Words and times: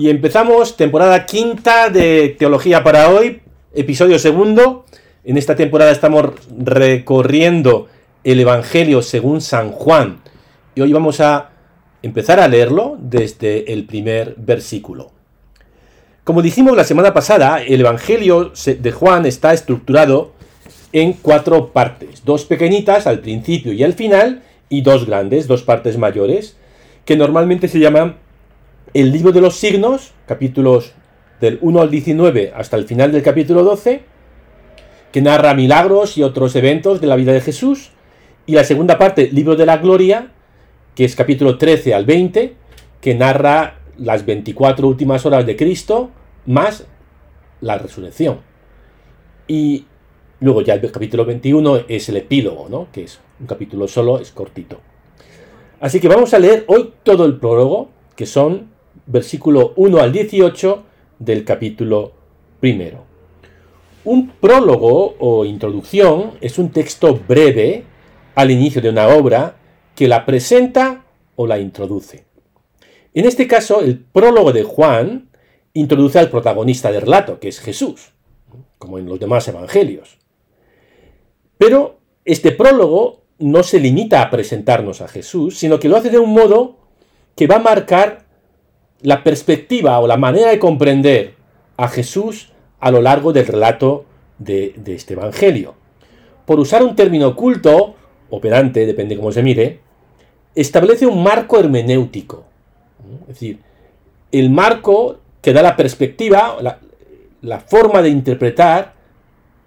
Y 0.00 0.08
empezamos 0.08 0.78
temporada 0.78 1.26
quinta 1.26 1.90
de 1.90 2.34
Teología 2.38 2.82
para 2.82 3.10
hoy, 3.10 3.42
episodio 3.74 4.18
segundo. 4.18 4.86
En 5.24 5.36
esta 5.36 5.56
temporada 5.56 5.90
estamos 5.90 6.30
recorriendo 6.56 7.86
el 8.24 8.40
Evangelio 8.40 9.02
según 9.02 9.42
San 9.42 9.72
Juan. 9.72 10.22
Y 10.74 10.80
hoy 10.80 10.94
vamos 10.94 11.20
a 11.20 11.50
empezar 12.00 12.40
a 12.40 12.48
leerlo 12.48 12.96
desde 12.98 13.74
el 13.74 13.84
primer 13.84 14.36
versículo. 14.38 15.10
Como 16.24 16.40
dijimos 16.40 16.74
la 16.74 16.84
semana 16.84 17.12
pasada, 17.12 17.62
el 17.62 17.82
Evangelio 17.82 18.54
de 18.54 18.92
Juan 18.92 19.26
está 19.26 19.52
estructurado 19.52 20.32
en 20.94 21.12
cuatro 21.12 21.74
partes. 21.74 22.24
Dos 22.24 22.46
pequeñitas 22.46 23.06
al 23.06 23.18
principio 23.18 23.74
y 23.74 23.82
al 23.82 23.92
final 23.92 24.44
y 24.70 24.80
dos 24.80 25.04
grandes, 25.04 25.46
dos 25.46 25.62
partes 25.62 25.98
mayores, 25.98 26.56
que 27.04 27.18
normalmente 27.18 27.68
se 27.68 27.80
llaman 27.80 28.16
el 28.92 29.12
libro 29.12 29.32
de 29.32 29.40
los 29.40 29.56
signos, 29.56 30.12
capítulos 30.26 30.92
del 31.40 31.58
1 31.60 31.80
al 31.80 31.90
19 31.90 32.52
hasta 32.54 32.76
el 32.76 32.86
final 32.86 33.12
del 33.12 33.22
capítulo 33.22 33.62
12, 33.62 34.02
que 35.12 35.22
narra 35.22 35.54
milagros 35.54 36.18
y 36.18 36.22
otros 36.22 36.56
eventos 36.56 37.00
de 37.00 37.06
la 37.06 37.16
vida 37.16 37.32
de 37.32 37.40
Jesús, 37.40 37.90
y 38.46 38.52
la 38.52 38.64
segunda 38.64 38.98
parte, 38.98 39.30
libro 39.30 39.54
de 39.54 39.66
la 39.66 39.78
gloria, 39.78 40.32
que 40.94 41.04
es 41.04 41.14
capítulo 41.14 41.56
13 41.56 41.94
al 41.94 42.04
20, 42.04 42.54
que 43.00 43.14
narra 43.14 43.78
las 43.96 44.26
24 44.26 44.88
últimas 44.88 45.24
horas 45.24 45.46
de 45.46 45.56
Cristo, 45.56 46.10
más 46.46 46.86
la 47.60 47.78
resurrección. 47.78 48.40
Y 49.46 49.86
luego 50.40 50.62
ya 50.62 50.74
el 50.74 50.90
capítulo 50.90 51.24
21 51.24 51.82
es 51.88 52.08
el 52.08 52.16
epílogo, 52.16 52.68
¿no? 52.68 52.88
que 52.92 53.04
es 53.04 53.20
un 53.38 53.46
capítulo 53.46 53.86
solo, 53.86 54.18
es 54.18 54.32
cortito. 54.32 54.80
Así 55.80 56.00
que 56.00 56.08
vamos 56.08 56.34
a 56.34 56.38
leer 56.38 56.64
hoy 56.66 56.92
todo 57.04 57.24
el 57.24 57.38
prólogo, 57.38 57.90
que 58.16 58.26
son 58.26 58.69
versículo 59.06 59.72
1 59.76 59.98
al 59.98 60.12
18 60.12 60.82
del 61.18 61.44
capítulo 61.44 62.12
primero. 62.60 63.04
Un 64.04 64.30
prólogo 64.30 65.16
o 65.18 65.44
introducción 65.44 66.32
es 66.40 66.58
un 66.58 66.70
texto 66.70 67.20
breve 67.28 67.84
al 68.34 68.50
inicio 68.50 68.80
de 68.80 68.88
una 68.88 69.08
obra 69.08 69.56
que 69.94 70.08
la 70.08 70.24
presenta 70.24 71.04
o 71.36 71.46
la 71.46 71.58
introduce. 71.58 72.24
En 73.12 73.26
este 73.26 73.46
caso, 73.46 73.80
el 73.80 73.98
prólogo 73.98 74.52
de 74.52 74.62
Juan 74.62 75.28
introduce 75.74 76.18
al 76.18 76.30
protagonista 76.30 76.90
del 76.90 77.02
relato, 77.02 77.40
que 77.40 77.48
es 77.48 77.60
Jesús, 77.60 78.12
como 78.78 78.98
en 78.98 79.06
los 79.06 79.20
demás 79.20 79.46
evangelios. 79.48 80.18
Pero 81.58 81.98
este 82.24 82.52
prólogo 82.52 83.24
no 83.38 83.62
se 83.62 83.80
limita 83.80 84.22
a 84.22 84.30
presentarnos 84.30 85.00
a 85.00 85.08
Jesús, 85.08 85.58
sino 85.58 85.78
que 85.78 85.88
lo 85.88 85.96
hace 85.96 86.10
de 86.10 86.18
un 86.18 86.32
modo 86.32 86.78
que 87.36 87.46
va 87.46 87.56
a 87.56 87.60
marcar 87.60 88.26
la 89.02 89.22
perspectiva 89.22 89.98
o 89.98 90.06
la 90.06 90.16
manera 90.16 90.50
de 90.50 90.58
comprender 90.58 91.34
a 91.76 91.88
Jesús 91.88 92.52
a 92.80 92.90
lo 92.90 93.00
largo 93.00 93.32
del 93.32 93.46
relato 93.46 94.04
de, 94.38 94.74
este 94.86 95.14
Evangelio. 95.14 95.74
Por 96.46 96.60
usar 96.60 96.82
un 96.82 96.96
término 96.96 97.28
oculto, 97.28 97.94
operante, 98.30 98.86
depende 98.86 99.16
cómo 99.16 99.32
se 99.32 99.42
mire, 99.42 99.80
establece 100.54 101.06
un 101.06 101.22
marco 101.22 101.58
hermenéutico. 101.58 102.44
Es 103.22 103.28
decir, 103.28 103.60
el 104.32 104.50
marco 104.50 105.18
que 105.40 105.52
da 105.52 105.62
la 105.62 105.76
perspectiva, 105.76 106.56
la, 106.60 106.78
la 107.42 107.60
forma 107.60 108.02
de 108.02 108.10
interpretar 108.10 108.94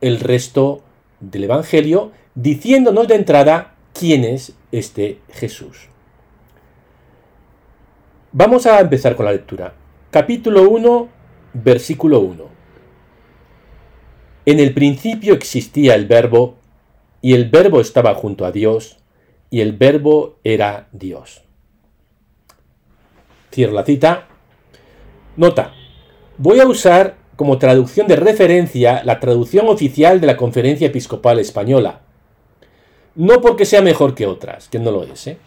el 0.01 0.19
resto 0.19 0.81
del 1.19 1.45
Evangelio, 1.45 2.11
diciéndonos 2.35 3.07
de 3.07 3.15
entrada 3.15 3.75
quién 3.93 4.23
es 4.23 4.53
este 4.71 5.19
Jesús. 5.31 5.92
Vamos 8.35 8.65
a 8.65 8.79
empezar 8.79 9.15
con 9.15 9.27
la 9.27 9.31
lectura. 9.31 9.75
Capítulo 10.09 10.67
1, 10.67 11.07
versículo 11.53 12.19
1. 12.21 12.45
En 14.47 14.59
el 14.59 14.73
principio 14.73 15.35
existía 15.35 15.93
el 15.93 16.07
verbo, 16.07 16.55
y 17.21 17.35
el 17.35 17.51
verbo 17.51 17.79
estaba 17.79 18.15
junto 18.15 18.43
a 18.45 18.51
Dios, 18.51 18.97
y 19.51 19.61
el 19.61 19.73
verbo 19.73 20.39
era 20.43 20.87
Dios. 20.93 21.43
Cierro 23.51 23.73
la 23.73 23.85
cita. 23.85 24.27
Nota. 25.37 25.71
Voy 26.39 26.59
a 26.59 26.65
usar 26.65 27.17
como 27.35 27.59
traducción 27.59 28.07
de 28.07 28.15
referencia 28.15 29.03
la 29.03 29.19
traducción 29.19 29.67
oficial 29.67 30.19
de 30.19 30.25
la 30.25 30.37
Conferencia 30.37 30.87
Episcopal 30.87 31.37
Española. 31.37 32.01
No 33.13 33.41
porque 33.41 33.65
sea 33.65 33.83
mejor 33.83 34.15
que 34.15 34.25
otras, 34.25 34.69
que 34.69 34.79
no 34.79 34.89
lo 34.89 35.03
es, 35.03 35.27
¿eh? 35.27 35.37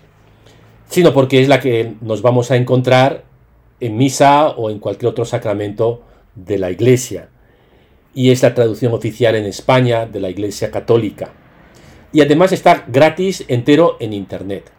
Sino 0.88 1.12
porque 1.12 1.40
es 1.42 1.48
la 1.48 1.60
que 1.60 1.94
nos 2.00 2.22
vamos 2.22 2.50
a 2.50 2.56
encontrar 2.56 3.24
en 3.80 3.96
misa 3.96 4.48
o 4.50 4.70
en 4.70 4.78
cualquier 4.78 5.10
otro 5.10 5.24
sacramento 5.24 6.02
de 6.34 6.58
la 6.58 6.70
Iglesia. 6.70 7.28
Y 8.14 8.30
es 8.30 8.42
la 8.42 8.54
traducción 8.54 8.94
oficial 8.94 9.34
en 9.34 9.44
España 9.44 10.06
de 10.06 10.20
la 10.20 10.30
Iglesia 10.30 10.70
Católica. 10.70 11.30
Y 12.12 12.22
además 12.22 12.52
está 12.52 12.84
gratis 12.88 13.44
entero 13.48 13.96
en 14.00 14.12
Internet. 14.12 14.70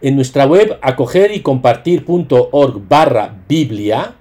En 0.00 0.16
nuestra 0.16 0.46
web 0.46 0.78
acoger 0.80 1.34
y 1.34 1.40
compartir.org 1.40 2.88
barra 2.88 3.36
Biblia, 3.46 4.14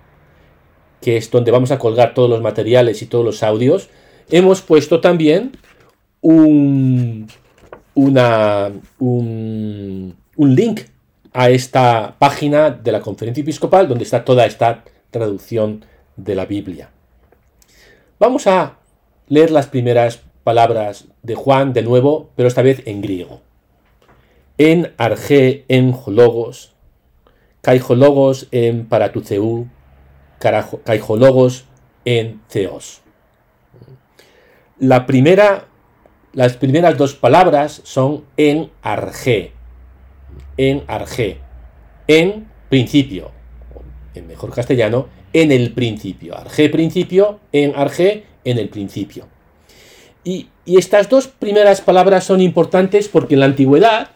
que 1.02 1.16
es 1.16 1.32
donde 1.32 1.52
vamos 1.52 1.72
a 1.72 1.80
colgar 1.80 2.14
todos 2.14 2.30
los 2.30 2.42
materiales 2.42 3.02
y 3.02 3.06
todos 3.06 3.24
los 3.24 3.44
audios, 3.44 3.90
hemos 4.30 4.62
puesto 4.62 5.00
también 5.00 5.54
un, 6.20 7.28
una, 7.94 8.72
un, 9.00 10.16
un 10.40 10.56
link 10.56 10.84
a 11.34 11.50
esta 11.50 12.16
página 12.18 12.70
de 12.70 12.94
la 12.94 13.02
conferencia 13.02 13.42
episcopal 13.42 13.90
donde 13.90 14.06
está 14.06 14.24
toda 14.24 14.46
esta 14.46 14.86
traducción 15.12 15.84
de 16.16 16.34
la 16.34 16.46
Biblia. 16.46 16.92
Vamos 18.20 18.48
a 18.48 18.78
leer 19.28 19.52
las 19.52 19.68
primeras 19.68 20.22
palabras 20.46 21.10
de 21.24 21.36
Juan 21.36 21.74
de 21.74 21.84
nuevo, 21.84 22.30
pero 22.38 22.48
esta 22.48 22.62
vez 22.62 22.84
en 22.86 23.02
griego. 23.02 23.42
En 24.58 24.94
arge 24.96 25.66
en 25.68 25.94
hologos, 26.06 26.74
kaijologos 27.60 28.48
en 28.52 28.88
paratuceu, 28.88 29.68
kaijologos 30.40 31.66
en 32.06 32.40
theos. 32.48 33.02
La 34.80 35.06
primera, 35.06 35.66
las 36.32 36.56
primeras 36.56 36.98
dos 36.98 37.14
palabras 37.14 37.82
son 37.84 38.24
en 38.38 38.72
arge, 38.82 39.59
en 40.58 40.84
arge, 40.88 41.38
en 42.08 42.48
principio, 42.70 43.32
en 44.14 44.28
mejor 44.28 44.54
castellano, 44.54 45.08
en 45.34 45.52
el 45.52 45.74
principio. 45.74 46.38
Arge 46.38 46.70
principio, 46.70 47.40
en 47.52 47.76
arge, 47.76 48.26
en 48.44 48.58
el 48.58 48.70
principio. 48.70 49.28
Y, 50.24 50.50
estas 50.66 51.10
dos 51.10 51.28
primeras 51.28 51.82
palabras 51.82 52.26
son 52.26 52.42
importantes 52.42 53.08
porque 53.08 53.34
en 53.34 53.40
la 53.40 53.48
antigüedad, 53.48 54.10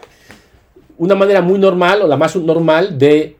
una 0.99 1.15
manera 1.15 1.41
muy 1.41 1.57
normal 1.57 2.03
o 2.03 2.07
la 2.07 2.15
más 2.15 2.35
normal 2.35 2.99
de 2.99 3.37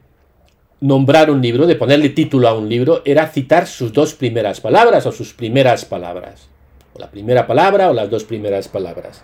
nombrar 0.80 1.30
un 1.30 1.40
libro, 1.40 1.68
de 1.68 1.76
ponerle 1.76 2.08
título 2.08 2.48
a 2.48 2.58
un 2.58 2.68
libro, 2.68 3.02
era 3.04 3.28
citar 3.28 3.68
sus 3.68 3.92
dos 3.92 4.14
primeras 4.14 4.60
palabras 4.60 5.06
o 5.06 5.12
sus 5.12 5.32
primeras 5.32 5.84
palabras. 5.84 6.48
O 6.92 6.98
la 6.98 7.08
primera 7.08 7.46
palabra 7.46 7.88
o 7.88 7.94
las 7.94 8.10
dos 8.10 8.24
primeras 8.24 8.66
palabras. 8.66 9.22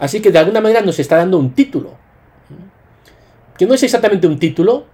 Así 0.00 0.20
que 0.20 0.30
de 0.30 0.38
alguna 0.38 0.62
manera 0.62 0.80
nos 0.80 0.98
está 0.98 1.16
dando 1.16 1.38
un 1.38 1.52
título 1.52 2.07
que 3.58 3.66
no 3.66 3.74
es 3.74 3.82
exactamente 3.82 4.26
un 4.26 4.38
título, 4.38 4.84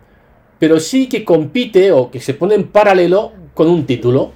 pero 0.58 0.80
sí 0.80 1.08
que 1.08 1.24
compite 1.24 1.92
o 1.92 2.10
que 2.10 2.20
se 2.20 2.34
pone 2.34 2.54
en 2.54 2.68
paralelo 2.68 3.32
con 3.52 3.68
un 3.68 3.84
título. 3.84 4.32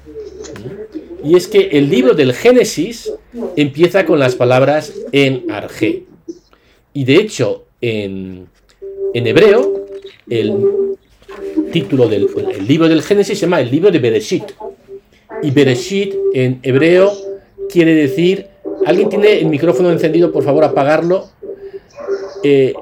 Y 1.25 1.35
es 1.35 1.49
que 1.49 1.71
el 1.73 1.89
libro 1.89 2.15
del 2.15 2.33
Génesis 2.35 3.13
empieza 3.57 4.05
con 4.05 4.19
las 4.19 4.37
palabras 4.37 4.93
en 5.13 5.51
arge. 5.51 6.05
Y 6.93 7.05
de 7.05 7.17
hecho, 7.17 7.65
en, 7.81 8.49
hebreo, 9.15 9.87
el 10.29 10.97
título 11.73 12.09
del 12.09 12.29
libro 12.67 12.89
del 12.89 13.03
Génesis 13.03 13.39
se 13.39 13.47
llama 13.47 13.61
el 13.61 13.71
libro 13.71 13.91
de 13.91 13.99
Bereshit. 13.99 14.45
Y 15.43 15.51
Bereshit 15.51 16.15
en 16.35 16.61
hebreo 16.63 17.13
quiere 17.69 17.95
decir. 17.95 18.47
¿Alguien 18.87 19.09
tiene 19.09 19.41
el 19.41 19.47
micrófono 19.47 19.91
encendido? 19.91 20.31
Por 20.31 20.45
favor, 20.45 20.65
apagarlo. 20.65 21.29
Eh, 22.45 22.73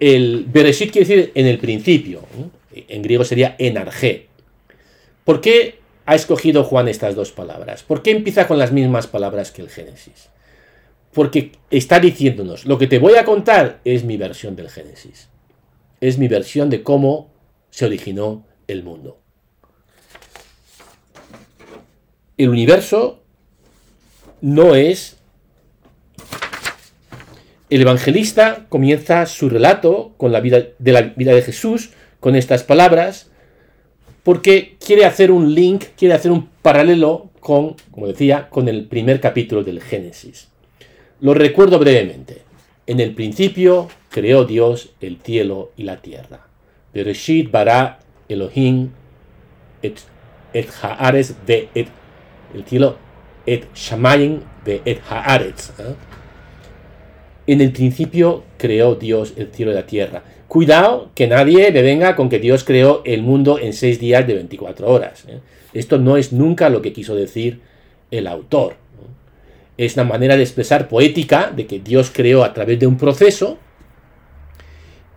el 0.00 0.44
Bereshit 0.46 0.92
quiere 0.92 1.06
decir 1.06 1.32
en 1.34 1.46
el 1.46 1.58
principio. 1.58 2.22
En 2.72 3.02
griego 3.02 3.24
sería 3.24 3.56
enarge. 3.58 4.28
¿Por 5.24 5.40
qué 5.40 5.78
ha 6.06 6.14
escogido 6.14 6.64
Juan 6.64 6.88
estas 6.88 7.14
dos 7.14 7.32
palabras? 7.32 7.82
¿Por 7.82 8.02
qué 8.02 8.12
empieza 8.12 8.46
con 8.46 8.58
las 8.58 8.72
mismas 8.72 9.06
palabras 9.06 9.50
que 9.50 9.62
el 9.62 9.68
Génesis? 9.68 10.30
Porque 11.12 11.52
está 11.70 12.00
diciéndonos, 12.00 12.64
lo 12.64 12.78
que 12.78 12.86
te 12.86 12.98
voy 12.98 13.16
a 13.16 13.24
contar 13.24 13.80
es 13.84 14.04
mi 14.04 14.16
versión 14.16 14.56
del 14.56 14.70
Génesis. 14.70 15.28
Es 16.00 16.16
mi 16.18 16.28
versión 16.28 16.70
de 16.70 16.82
cómo 16.82 17.30
se 17.70 17.84
originó 17.84 18.46
el 18.68 18.84
mundo. 18.84 19.18
El 22.36 22.50
universo 22.50 23.20
no 24.40 24.76
es 24.76 25.17
el 27.70 27.82
evangelista 27.82 28.66
comienza 28.68 29.26
su 29.26 29.48
relato 29.48 30.12
con 30.16 30.32
la 30.32 30.40
vida 30.40 30.62
de 30.78 30.92
la 30.92 31.02
vida 31.02 31.34
de 31.34 31.42
Jesús 31.42 31.90
con 32.20 32.34
estas 32.34 32.64
palabras 32.64 33.30
porque 34.22 34.76
quiere 34.84 35.04
hacer 35.04 35.30
un 35.30 35.54
link, 35.54 35.84
quiere 35.96 36.14
hacer 36.14 36.30
un 36.30 36.48
paralelo 36.60 37.30
con, 37.40 37.76
como 37.90 38.06
decía, 38.06 38.48
con 38.50 38.68
el 38.68 38.84
primer 38.84 39.20
capítulo 39.20 39.64
del 39.64 39.80
Génesis. 39.80 40.48
Lo 41.20 41.34
recuerdo 41.34 41.78
brevemente. 41.78 42.42
En 42.86 43.00
el 43.00 43.14
principio 43.14 43.88
creó 44.10 44.44
Dios 44.44 44.90
el 45.00 45.18
cielo 45.18 45.72
y 45.76 45.84
la 45.84 46.02
tierra. 46.02 46.46
Bereshit 46.92 47.50
bara 47.50 48.00
Elohim 48.28 48.90
et, 49.82 49.98
et 50.52 50.68
haaretz 50.82 51.34
et, 51.46 51.88
el 52.54 52.64
cielo 52.64 52.96
et 53.46 53.64
shamayim 53.74 54.40
de 54.64 54.82
et 54.84 55.00
haaretz. 55.08 55.70
¿eh? 55.78 55.94
En 57.48 57.62
el 57.62 57.72
principio 57.72 58.44
creó 58.58 58.94
Dios 58.94 59.32
el 59.38 59.48
cielo 59.48 59.72
y 59.72 59.74
la 59.74 59.86
tierra. 59.86 60.22
Cuidado 60.48 61.10
que 61.14 61.26
nadie 61.26 61.72
me 61.72 61.80
venga 61.80 62.14
con 62.14 62.28
que 62.28 62.38
Dios 62.38 62.62
creó 62.62 63.00
el 63.06 63.22
mundo 63.22 63.58
en 63.58 63.72
seis 63.72 63.98
días 63.98 64.26
de 64.26 64.34
24 64.34 64.86
horas. 64.86 65.24
¿eh? 65.26 65.40
Esto 65.72 65.96
no 65.96 66.18
es 66.18 66.30
nunca 66.30 66.68
lo 66.68 66.82
que 66.82 66.92
quiso 66.92 67.14
decir 67.14 67.62
el 68.10 68.26
autor. 68.26 68.74
Es 69.78 69.94
una 69.94 70.04
manera 70.04 70.36
de 70.36 70.42
expresar 70.42 70.88
poética 70.88 71.50
de 71.50 71.66
que 71.66 71.80
Dios 71.80 72.10
creó 72.12 72.44
a 72.44 72.52
través 72.52 72.78
de 72.80 72.86
un 72.86 72.98
proceso 72.98 73.56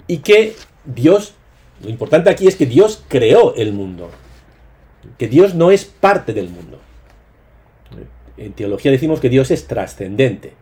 y 0.08 0.20
que 0.20 0.54
Dios, 0.86 1.34
lo 1.84 1.90
importante 1.90 2.30
aquí 2.30 2.48
es 2.48 2.56
que 2.56 2.66
Dios 2.66 3.04
creó 3.10 3.56
el 3.56 3.74
mundo, 3.74 4.10
que 5.18 5.28
Dios 5.28 5.54
no 5.54 5.70
es 5.70 5.84
parte 5.84 6.32
del 6.32 6.48
mundo. 6.48 6.80
En 8.38 8.54
teología 8.54 8.90
decimos 8.90 9.20
que 9.20 9.28
Dios 9.28 9.52
es 9.52 9.68
trascendente, 9.68 10.54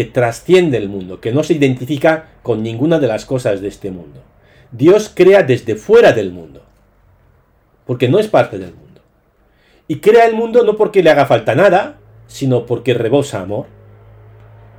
que 0.00 0.06
trasciende 0.06 0.78
el 0.78 0.88
mundo, 0.88 1.20
que 1.20 1.30
no 1.30 1.44
se 1.44 1.52
identifica 1.52 2.30
con 2.42 2.62
ninguna 2.62 2.98
de 2.98 3.06
las 3.06 3.26
cosas 3.26 3.60
de 3.60 3.68
este 3.68 3.90
mundo. 3.90 4.22
Dios 4.72 5.12
crea 5.14 5.42
desde 5.42 5.76
fuera 5.76 6.12
del 6.12 6.32
mundo, 6.32 6.62
porque 7.84 8.08
no 8.08 8.18
es 8.18 8.26
parte 8.26 8.56
del 8.56 8.72
mundo. 8.72 9.02
Y 9.88 9.96
crea 9.96 10.24
el 10.24 10.34
mundo 10.34 10.64
no 10.64 10.78
porque 10.78 11.02
le 11.02 11.10
haga 11.10 11.26
falta 11.26 11.54
nada, 11.54 11.98
sino 12.28 12.64
porque 12.64 12.94
rebosa 12.94 13.42
amor. 13.42 13.66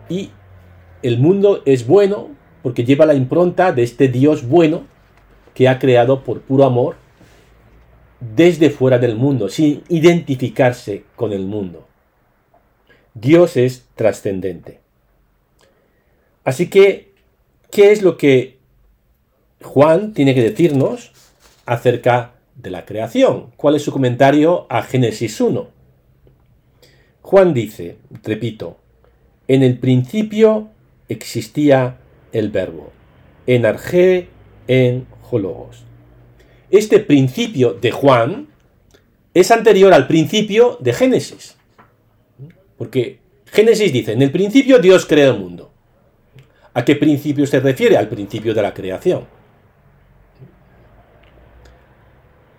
Y 0.10 0.32
el 1.04 1.20
mundo 1.20 1.62
es 1.66 1.86
bueno 1.86 2.30
porque 2.64 2.84
lleva 2.84 3.06
la 3.06 3.14
impronta 3.14 3.74
de 3.74 3.84
este 3.84 4.08
Dios 4.08 4.48
bueno 4.48 4.88
que 5.54 5.70
ha 5.70 5.78
creado 5.78 6.24
por 6.24 6.42
puro 6.42 6.66
amor 6.66 6.96
desde 8.20 8.72
fuera 8.72 8.98
del 8.98 9.16
mundo, 9.18 9.50
sin 9.50 9.84
identificarse 9.88 11.04
con 11.16 11.32
el 11.32 11.46
mundo. 11.46 11.88
Dios 13.14 13.56
es 13.56 13.86
trascendente. 13.94 14.82
Así 16.52 16.68
que, 16.68 17.14
¿qué 17.72 17.92
es 17.94 18.02
lo 18.02 18.18
que 18.18 18.60
Juan 19.62 20.14
tiene 20.14 20.36
que 20.36 20.44
decirnos 20.44 21.12
acerca 21.66 22.34
de 22.56 22.70
la 22.70 22.86
creación. 22.86 23.52
¿Cuál 23.56 23.76
es 23.76 23.84
su 23.84 23.92
comentario 23.92 24.68
a 24.70 24.84
Génesis 24.84 25.40
1? 25.40 25.70
Juan 27.22 27.54
dice, 27.54 27.98
repito, 28.24 28.78
en 29.48 29.64
el 29.64 29.78
principio 29.78 30.70
existía 31.08 31.98
el 32.34 32.50
verbo, 32.50 32.92
en 33.48 33.66
arge, 33.66 34.28
en 34.68 35.06
jologos. 35.22 35.86
Este 36.70 37.00
principio 37.00 37.74
de 37.74 37.92
Juan 37.92 38.48
es 39.34 39.52
anterior 39.52 39.94
al 39.94 40.08
principio 40.08 40.78
de 40.82 40.92
Génesis. 40.92 41.56
Porque 42.78 43.20
Génesis 43.46 43.94
dice, 43.94 44.12
en 44.12 44.22
el 44.22 44.32
principio 44.32 44.80
Dios 44.80 45.06
creó 45.06 45.32
el 45.32 45.40
mundo. 45.40 45.71
¿A 46.74 46.86
qué 46.86 46.96
principio 46.96 47.46
se 47.46 47.60
refiere? 47.60 47.98
Al 47.98 48.08
principio 48.08 48.54
de 48.54 48.62
la 48.62 48.74
creación. 48.74 49.26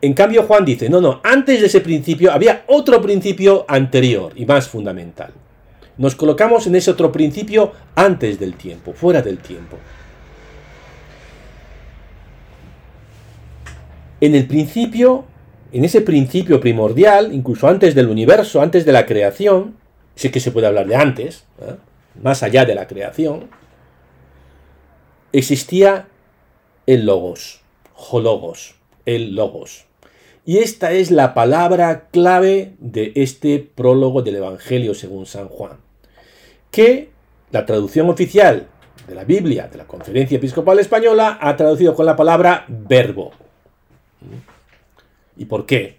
En 0.03 0.15
cambio, 0.15 0.43
Juan 0.43 0.65
dice, 0.65 0.91
no, 0.91 1.01
no, 1.01 1.21
antes 1.23 1.61
de 1.61 1.67
ese 1.67 1.81
principio 1.81 2.33
había 2.33 2.65
otro 2.67 3.01
principio 3.01 3.65
anterior 3.69 4.33
y 4.35 4.45
más 4.45 4.69
fundamental. 4.69 5.33
Nos 5.97 6.17
colocamos 6.17 6.67
en 6.67 6.75
ese 6.75 6.91
otro 6.91 7.13
principio 7.13 7.73
antes 7.95 8.41
del 8.41 8.55
tiempo, 8.55 8.93
fuera 8.93 9.23
del 9.23 9.39
tiempo. 9.39 9.79
En 14.21 14.35
el 14.35 14.47
principio, 14.47 15.25
en 15.73 15.85
ese 15.85 16.01
principio 16.01 16.61
primordial, 16.61 17.33
incluso 17.33 17.69
antes 17.69 17.95
del 17.95 18.09
universo, 18.09 18.61
antes 18.61 18.85
de 18.85 18.93
la 18.93 19.07
creación, 19.07 19.77
sí 20.17 20.31
que 20.31 20.41
se 20.41 20.51
puede 20.51 20.67
hablar 20.67 20.89
de 20.89 20.97
antes, 20.97 21.45
¿eh? 21.61 21.77
más 22.21 22.43
allá 22.43 22.65
de 22.65 22.75
la 22.75 22.89
creación, 22.89 23.49
existía 25.33 26.09
el 26.87 27.07
logos, 27.07 27.61
hologos, 27.95 28.75
el 29.07 29.35
logos. 29.35 29.85
Y 30.45 30.59
esta 30.59 30.93
es 30.93 31.11
la 31.11 31.35
palabra 31.35 32.09
clave 32.11 32.75
de 32.81 33.13
este 33.15 33.61
prólogo 33.61 34.23
del 34.23 34.37
Evangelio 34.37 34.95
según 34.95 35.27
San 35.27 35.49
Juan, 35.49 35.79
que 36.71 37.11
la 37.51 37.65
traducción 37.65 38.11
oficial 38.11 38.67
de 39.07 39.15
la 39.15 39.25
Biblia 39.25 39.69
de 39.69 39.79
la 39.79 39.87
Conferencia 39.87 40.37
Episcopal 40.37 40.79
Española 40.79 41.39
ha 41.41 41.57
traducido 41.57 41.95
con 41.95 42.07
la 42.07 42.17
palabra 42.17 42.65
verbo. 42.69 43.31
¿Y 45.37 45.45
por 45.45 45.67
qué? 45.67 45.97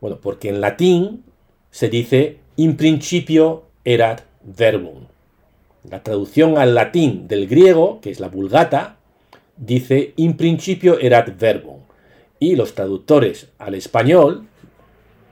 Bueno, 0.00 0.18
porque 0.20 0.48
en 0.48 0.60
latín 0.60 1.24
se 1.70 1.88
dice 1.88 2.38
in 2.56 2.76
principio 2.76 3.64
erat 3.84 4.22
verbum. 4.42 5.11
La 5.88 6.02
traducción 6.02 6.58
al 6.58 6.74
latín 6.74 7.26
del 7.26 7.48
griego, 7.48 8.00
que 8.00 8.10
es 8.10 8.20
la 8.20 8.28
vulgata, 8.28 8.96
dice 9.56 10.14
in 10.16 10.36
principio 10.36 10.98
erat 10.98 11.38
verbum 11.38 11.80
y 12.38 12.56
los 12.56 12.74
traductores 12.74 13.48
al 13.58 13.74
español 13.74 14.48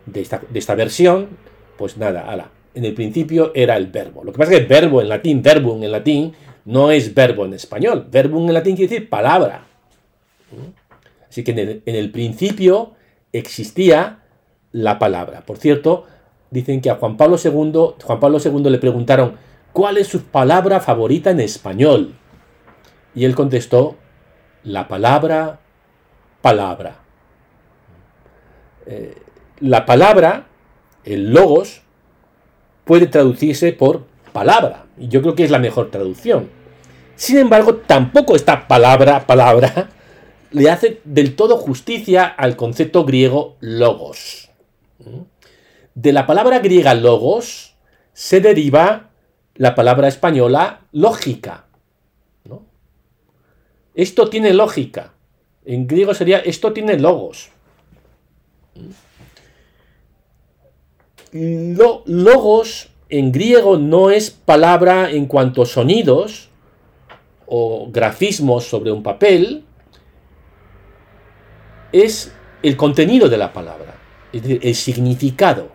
de 0.07 0.21
esta, 0.21 0.75
versión, 0.75 1.29
pues 1.77 1.97
nada, 1.97 2.31
ala. 2.31 2.51
En 2.75 2.85
el 2.85 2.95
principio 2.95 3.53
era 3.55 3.77
el 3.77 3.87
verbo. 3.87 4.23
Lo 4.23 4.33
que 4.33 4.39
pasa 4.39 4.53
es 4.53 4.61
que 4.61 4.67
verbo 4.67 5.01
en 5.01 5.09
latín, 5.09 5.43
verbum 5.43 5.83
en 5.83 5.91
latín, 5.91 6.33
no 6.65 6.91
es 6.91 7.13
verbo 7.15 7.45
en 7.45 7.55
español. 7.55 8.07
Verbum 8.11 8.47
en 8.47 8.55
latín 8.55 8.77
quiere 8.77 8.93
decir 8.93 9.09
palabra. 9.09 9.67
Así 11.29 11.43
que 11.43 11.81
en 11.85 11.97
el, 11.97 12.11
principio 12.11 12.93
existía 13.33 14.21
la 14.73 14.99
palabra. 14.99 15.43
Por 15.47 15.59
cierto, 15.59 16.07
dicen 16.51 16.81
que 16.81 16.91
a 16.91 16.97
Juan 16.97 17.17
Pablo 17.17 17.37
Juan 17.39 18.21
Pablo 18.21 18.39
II 18.45 18.71
le 18.71 18.79
preguntaron, 18.79 19.35
¿cuál 19.73 19.99
es 19.99 20.09
su 20.09 20.23
palabra 20.25 20.81
favorita 20.81 21.31
en 21.31 21.41
español? 21.41 22.15
Y 23.15 23.25
él 23.25 23.35
contestó, 23.35 23.97
la 24.63 24.89
palabra 24.89 25.61
palabra. 26.41 26.97
Eh, 28.87 29.17
la 29.61 29.87
palabra, 29.87 30.47
el 31.05 31.33
logos, 31.33 31.83
puede 32.85 33.07
traducirse 33.07 33.73
por 33.73 34.07
palabra. 34.33 34.87
Y 34.99 35.09
yo 35.09 35.23
creo 35.23 35.35
que 35.35 35.45
es 35.45 35.51
la 35.51 35.59
mejor 35.59 35.91
traducción. 35.91 36.49
Sin 37.15 37.39
embargo, 37.39 37.77
tampoco 37.77 38.35
esta 38.35 38.67
palabra, 38.67 39.27
palabra, 39.27 39.91
le 40.51 40.71
hace 40.71 41.01
del 41.05 41.37
todo 41.37 41.57
justicia 41.57 42.25
al 42.27 42.57
concepto 42.57 43.05
griego 43.05 43.57
logos. 43.61 44.51
De 45.95 46.13
la 46.13 46.27
palabra 46.27 46.61
griega 46.61 46.95
logos 46.95 47.75
se 48.13 48.41
deriva 48.41 49.10
la 49.57 49.75
palabra 49.75 50.09
española 50.09 50.83
lógica. 50.93 51.67
Esto 53.95 54.29
tiene 54.29 54.55
lógica. 54.55 55.13
En 55.65 55.87
griego 55.87 56.15
sería, 56.15 56.39
esto 56.39 56.73
tiene 56.73 56.99
logos. 56.99 57.51
logos 61.33 62.89
en 63.09 63.33
griego 63.33 63.77
no 63.77 64.11
es 64.11 64.31
palabra 64.31 65.11
en 65.11 65.27
cuanto 65.27 65.67
sonidos 65.67 66.49
o 67.47 67.89
grafismos 67.91 68.65
sobre 68.65 68.93
un 68.93 69.03
papel, 69.03 69.65
es 71.93 72.33
el 72.63 72.77
contenido 72.77 73.29
de 73.29 73.37
la 73.37 73.53
palabra, 73.53 73.97
es 74.33 74.43
decir, 74.43 74.61
el 74.63 74.75
significado, 74.75 75.69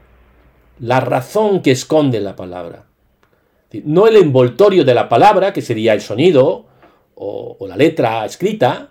la 0.80 1.02
razón 1.02 1.62
que 1.62 1.72
esconde 1.72 2.22
la 2.22 2.36
palabra. 2.36 2.86
No 3.86 4.08
el 4.08 4.16
envoltorio 4.16 4.86
de 4.86 4.94
la 4.94 5.10
palabra, 5.10 5.54
que 5.54 5.62
sería 5.62 5.94
el 5.94 6.02
sonido 6.02 6.66
o, 7.16 7.58
la 7.68 7.76
letra 7.76 8.26
escrita, 8.26 8.90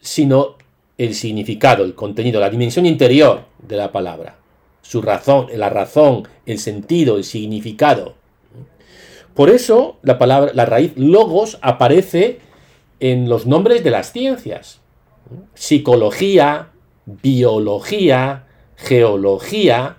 sino 0.00 0.56
el 0.98 1.14
significado, 1.14 1.84
el 1.84 1.94
contenido, 1.94 2.40
la 2.40 2.50
dimensión 2.50 2.86
interior 2.86 3.44
de 3.58 3.76
la 3.76 3.92
palabra, 3.92 4.36
su 4.82 5.02
razón, 5.02 5.48
la 5.54 5.68
razón, 5.68 6.28
el 6.46 6.58
sentido, 6.58 7.16
el 7.16 7.24
significado. 7.24 8.14
Por 9.34 9.50
eso 9.50 9.98
la 10.02 10.18
palabra, 10.18 10.52
la 10.54 10.64
raíz 10.64 10.92
logos 10.96 11.58
aparece 11.60 12.40
en 13.00 13.28
los 13.28 13.46
nombres 13.46 13.84
de 13.84 13.90
las 13.90 14.12
ciencias. 14.12 14.80
Psicología, 15.54 16.70
biología, 17.04 18.46
geología, 18.76 19.98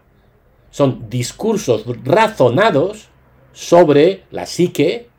son 0.72 1.10
discursos 1.10 1.86
razonados 2.04 3.10
sobre 3.58 4.22
la 4.30 4.46
psique, 4.46 5.10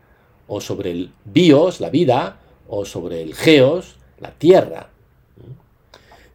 o 0.47 0.61
sobre 0.61 0.91
el 0.91 1.11
bios, 1.25 1.81
la 1.81 1.89
vida, 1.89 2.39
o 2.69 2.85
sobre 2.85 3.21
el 3.21 3.35
geos, 3.35 3.97
la 4.17 4.31
tierra. 4.31 4.91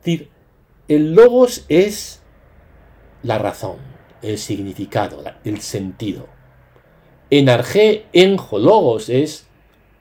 decir, 0.00 0.28
el 0.86 1.14
logos 1.14 1.64
es 1.70 2.20
la 3.22 3.38
razón, 3.38 3.78
el 4.20 4.36
significado, 4.36 5.24
el 5.44 5.62
sentido. 5.62 6.28
En 7.30 7.48
arge 7.48 8.04
enjo 8.12 8.58
logos 8.58 9.08
es 9.08 9.46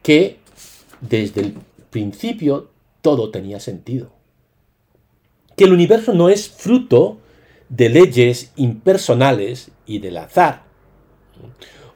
que 0.01 0.39
desde 0.99 1.39
el 1.39 1.53
principio 1.89 2.69
todo 3.01 3.31
tenía 3.31 3.61
sentido. 3.61 4.11
Que 5.55 5.63
el 5.63 5.71
universo 5.71 6.13
no 6.13 6.27
es 6.27 6.49
fruto 6.49 7.19
de 7.69 7.87
leyes 7.87 8.51
impersonales 8.57 9.71
y 9.85 9.99
del 9.99 10.17
azar. 10.17 10.63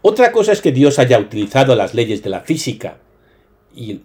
Otra 0.01 0.31
cosa 0.31 0.51
es 0.51 0.61
que 0.61 0.71
Dios 0.71 0.99
haya 0.99 1.19
utilizado 1.19 1.75
las 1.75 1.93
leyes 1.93 2.23
de 2.23 2.29
la 2.29 2.41
física 2.41 2.97
y, 3.75 4.01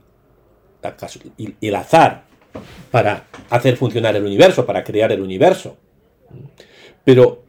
el 1.60 1.74
azar 1.76 2.24
para 2.90 3.26
hacer 3.50 3.76
funcionar 3.76 4.16
el 4.16 4.24
universo, 4.24 4.66
para 4.66 4.84
crear 4.84 5.12
el 5.12 5.20
universo. 5.20 5.76
Pero 7.04 7.44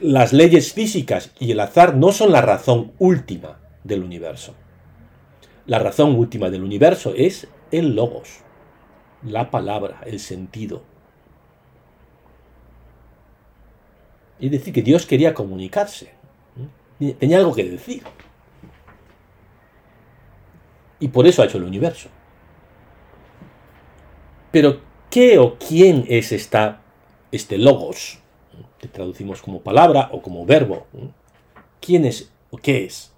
las 0.00 0.32
leyes 0.32 0.72
físicas 0.72 1.32
y 1.38 1.52
el 1.52 1.60
azar 1.60 1.96
no 1.96 2.12
son 2.12 2.32
la 2.32 2.42
razón 2.42 2.92
última 2.98 3.58
del 3.84 4.02
universo. 4.02 4.54
La 5.66 5.78
razón 5.78 6.14
última 6.14 6.50
del 6.50 6.62
universo 6.62 7.12
es 7.16 7.48
el 7.70 7.96
logos, 7.96 8.40
la 9.22 9.50
palabra, 9.50 10.00
el 10.06 10.20
sentido. 10.20 10.82
Es 14.38 14.50
decir, 14.50 14.72
que 14.72 14.82
Dios 14.82 15.06
quería 15.06 15.34
comunicarse. 15.34 16.15
Tenía 16.98 17.38
algo 17.38 17.54
que 17.54 17.64
decir. 17.64 18.02
Y 20.98 21.08
por 21.08 21.26
eso 21.26 21.42
ha 21.42 21.46
hecho 21.46 21.58
el 21.58 21.64
universo. 21.64 22.08
Pero, 24.50 24.80
¿qué 25.10 25.38
o 25.38 25.58
quién 25.58 26.06
es 26.08 26.32
esta, 26.32 26.80
este 27.30 27.58
logos? 27.58 28.18
Que 28.78 28.88
traducimos 28.88 29.42
como 29.42 29.60
palabra 29.60 30.08
o 30.12 30.22
como 30.22 30.46
verbo. 30.46 30.86
¿Quién 31.80 32.06
es 32.06 32.30
o 32.50 32.56
qué 32.56 32.86
es 32.86 33.12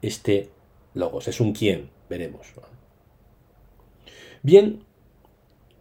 este 0.00 0.50
logos? 0.94 1.28
Es 1.28 1.40
un 1.40 1.52
quién, 1.52 1.90
veremos. 2.08 2.46
Bien, 4.42 4.82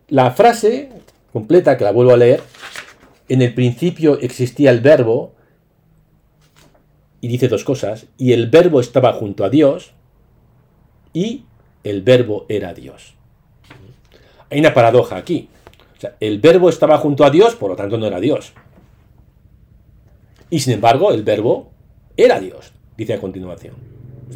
la 0.10 0.32
frase 0.32 0.90
completa, 1.32 1.78
que 1.78 1.84
la 1.84 1.92
vuelvo 1.92 2.12
a 2.12 2.18
leer, 2.18 2.42
en 3.30 3.42
el 3.42 3.54
principio 3.54 4.20
existía 4.20 4.72
el 4.72 4.82
verbo, 4.82 5.34
y 7.22 7.28
dice 7.28 7.48
dos 7.48 7.64
cosas, 7.64 8.08
y 8.18 8.34
el 8.34 8.50
verbo 8.50 8.80
estaba 8.80 9.14
junto 9.14 9.44
a 9.44 9.50
Dios, 9.50 9.94
y 11.14 11.46
el 11.84 12.02
verbo 12.02 12.46
era 12.50 12.74
Dios. 12.74 13.16
Hay 14.50 14.60
una 14.60 14.74
paradoja 14.74 15.18
aquí. 15.18 15.50
el 16.20 16.40
verbo 16.40 16.70
estaba 16.70 16.98
junto 17.00 17.26
a 17.26 17.30
Dios, 17.30 17.56
por 17.56 17.72
lo 17.72 17.76
tanto 17.76 17.98
no 17.98 18.06
era 18.06 18.20
Dios. 18.20 18.54
Y 20.50 20.60
sin 20.60 20.74
embargo, 20.74 21.12
el 21.12 21.24
verbo 21.24 21.72
era 22.16 22.40
Dios, 22.40 22.72
dice 22.96 23.14
a 23.14 23.20
continuación. 23.20 23.74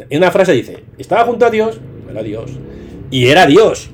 en 0.09 0.17
una 0.17 0.31
frase 0.31 0.53
dice, 0.53 0.83
estaba 0.97 1.25
junto 1.25 1.45
a 1.45 1.49
Dios, 1.49 1.79
era 2.09 2.23
Dios, 2.23 2.51
y 3.11 3.27
era 3.27 3.45
Dios. 3.45 3.89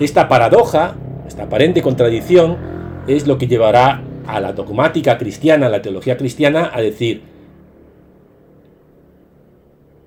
Esta 0.00 0.28
paradoja, 0.28 0.96
esta 1.26 1.44
aparente 1.44 1.82
contradicción, 1.82 2.56
es 3.06 3.26
lo 3.26 3.38
que 3.38 3.46
llevará 3.46 4.02
a 4.28 4.40
la 4.40 4.52
dogmática 4.52 5.16
cristiana, 5.16 5.66
a 5.66 5.70
la 5.70 5.80
teología 5.80 6.18
cristiana, 6.18 6.70
a 6.74 6.82
decir, 6.82 7.22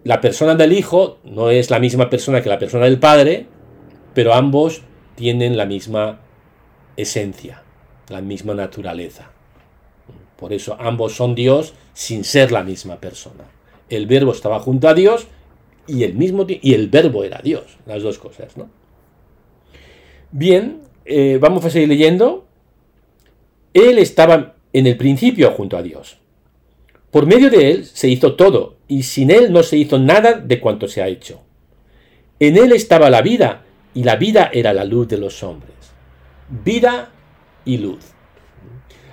la 0.04 0.22
persona 0.22 0.54
del 0.54 0.74
Hijo 0.74 1.18
no 1.24 1.50
es 1.50 1.72
la 1.72 1.80
misma 1.80 2.08
persona 2.08 2.42
que 2.44 2.50
la 2.50 2.60
persona 2.60 2.86
del 2.86 3.00
Padre, 3.00 3.48
pero 4.13 4.36
ambos 4.36 4.84
tienen 5.16 5.58
la 5.58 5.66
misma 5.66 6.20
esencia, 6.98 7.63
la 8.10 8.22
misma 8.22 8.54
naturaleza. 8.54 9.32
Por 10.38 10.54
eso 10.54 10.78
ambos 10.80 11.16
son 11.16 11.34
Dios 11.34 11.74
sin 11.94 12.24
ser 12.24 12.51
la 12.51 12.63
misma 12.63 12.98
persona. 12.98 13.46
El 13.90 14.06
verbo 14.06 14.34
estaba 14.34 14.60
junto 14.60 14.88
a 14.88 14.94
Dios 14.94 15.28
y 15.88 16.04
el 16.04 16.13
mismo 16.13 16.46
y 16.48 16.75
el 16.75 16.90
verbo 16.90 17.24
era 17.24 17.42
Dios, 17.44 17.80
las 17.88 18.04
dos 18.04 18.20
cosas, 18.20 18.56
¿no? 18.56 18.70
Bien, 20.32 20.82
eh, 21.06 21.40
vamos 21.42 21.66
a 21.66 21.72
seguir 21.72 21.90
leyendo. 21.90 22.46
Él 23.74 24.00
estaba 24.00 24.56
en 24.74 24.88
el 24.88 24.98
principio 24.98 25.51
junto 25.51 25.78
a 25.78 25.82
Dios. 25.82 26.18
Por 27.10 27.25
medio 27.25 27.50
de 27.50 27.72
él 27.72 27.86
se 27.86 28.08
hizo 28.08 28.36
todo, 28.36 28.78
y 28.88 29.04
sin 29.04 29.32
él 29.32 29.51
no 29.51 29.63
se 29.63 29.78
hizo 29.78 30.00
nada 30.00 30.34
de 30.34 30.60
cuanto 30.60 30.88
se 30.88 31.01
ha 31.01 31.08
hecho. 31.08 31.42
En 32.40 32.58
él 32.58 32.72
estaba 32.72 33.10
la 33.10 33.22
vida, 33.22 33.63
y 33.94 34.04
la 34.04 34.16
vida 34.16 34.50
era 34.54 34.74
la 34.74 34.86
luz 34.86 35.08
de 35.08 35.18
los 35.18 35.44
hombres. 35.44 35.75
Vida 36.50 37.12
y 37.66 37.78
luz. 37.78 38.00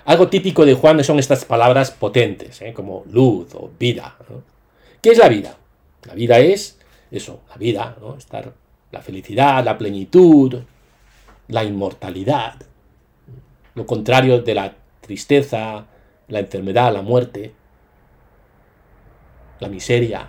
Algo 0.05 0.29
típico 0.29 0.65
de 0.65 0.75
Juan 0.75 1.03
son 1.05 1.19
estas 1.19 1.45
palabras 1.45 1.91
potentes, 1.91 2.63
¿eh? 2.63 2.73
como 2.73 3.05
luz 3.11 3.55
o 3.55 3.71
vida. 3.79 4.17
¿Qué 5.03 5.11
es 5.11 5.19
la 5.19 5.29
vida? 5.29 5.57
La 6.07 6.15
vida 6.15 6.39
es 6.39 6.79
eso, 7.11 7.43
la 7.51 7.57
vida, 7.57 7.97
Estar, 8.17 8.53
la 8.91 9.03
felicidad, 9.03 9.63
la 9.65 9.77
plenitud, 9.77 10.61
la 11.49 11.65
inmortalidad 11.65 12.68
lo 13.79 13.87
contrario 13.87 14.43
de 14.43 14.55
la 14.55 14.75
tristeza, 15.01 15.87
la 16.27 16.41
enfermedad, 16.41 16.93
la 16.93 17.03
muerte, 17.03 17.55
la 19.61 19.69
miseria, 19.69 20.29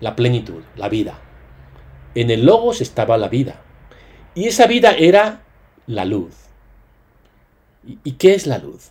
la 0.00 0.14
plenitud, 0.14 0.62
la 0.76 0.88
vida. 0.88 1.18
En 2.14 2.30
el 2.30 2.46
logos 2.46 2.80
estaba 2.80 3.16
la 3.16 3.28
vida. 3.28 3.62
Y 4.34 4.44
esa 4.44 4.66
vida 4.66 4.92
era 4.92 5.42
la 5.86 6.04
luz. 6.04 6.34
¿Y 8.04 8.12
qué 8.12 8.34
es 8.34 8.46
la 8.46 8.58
luz? 8.58 8.90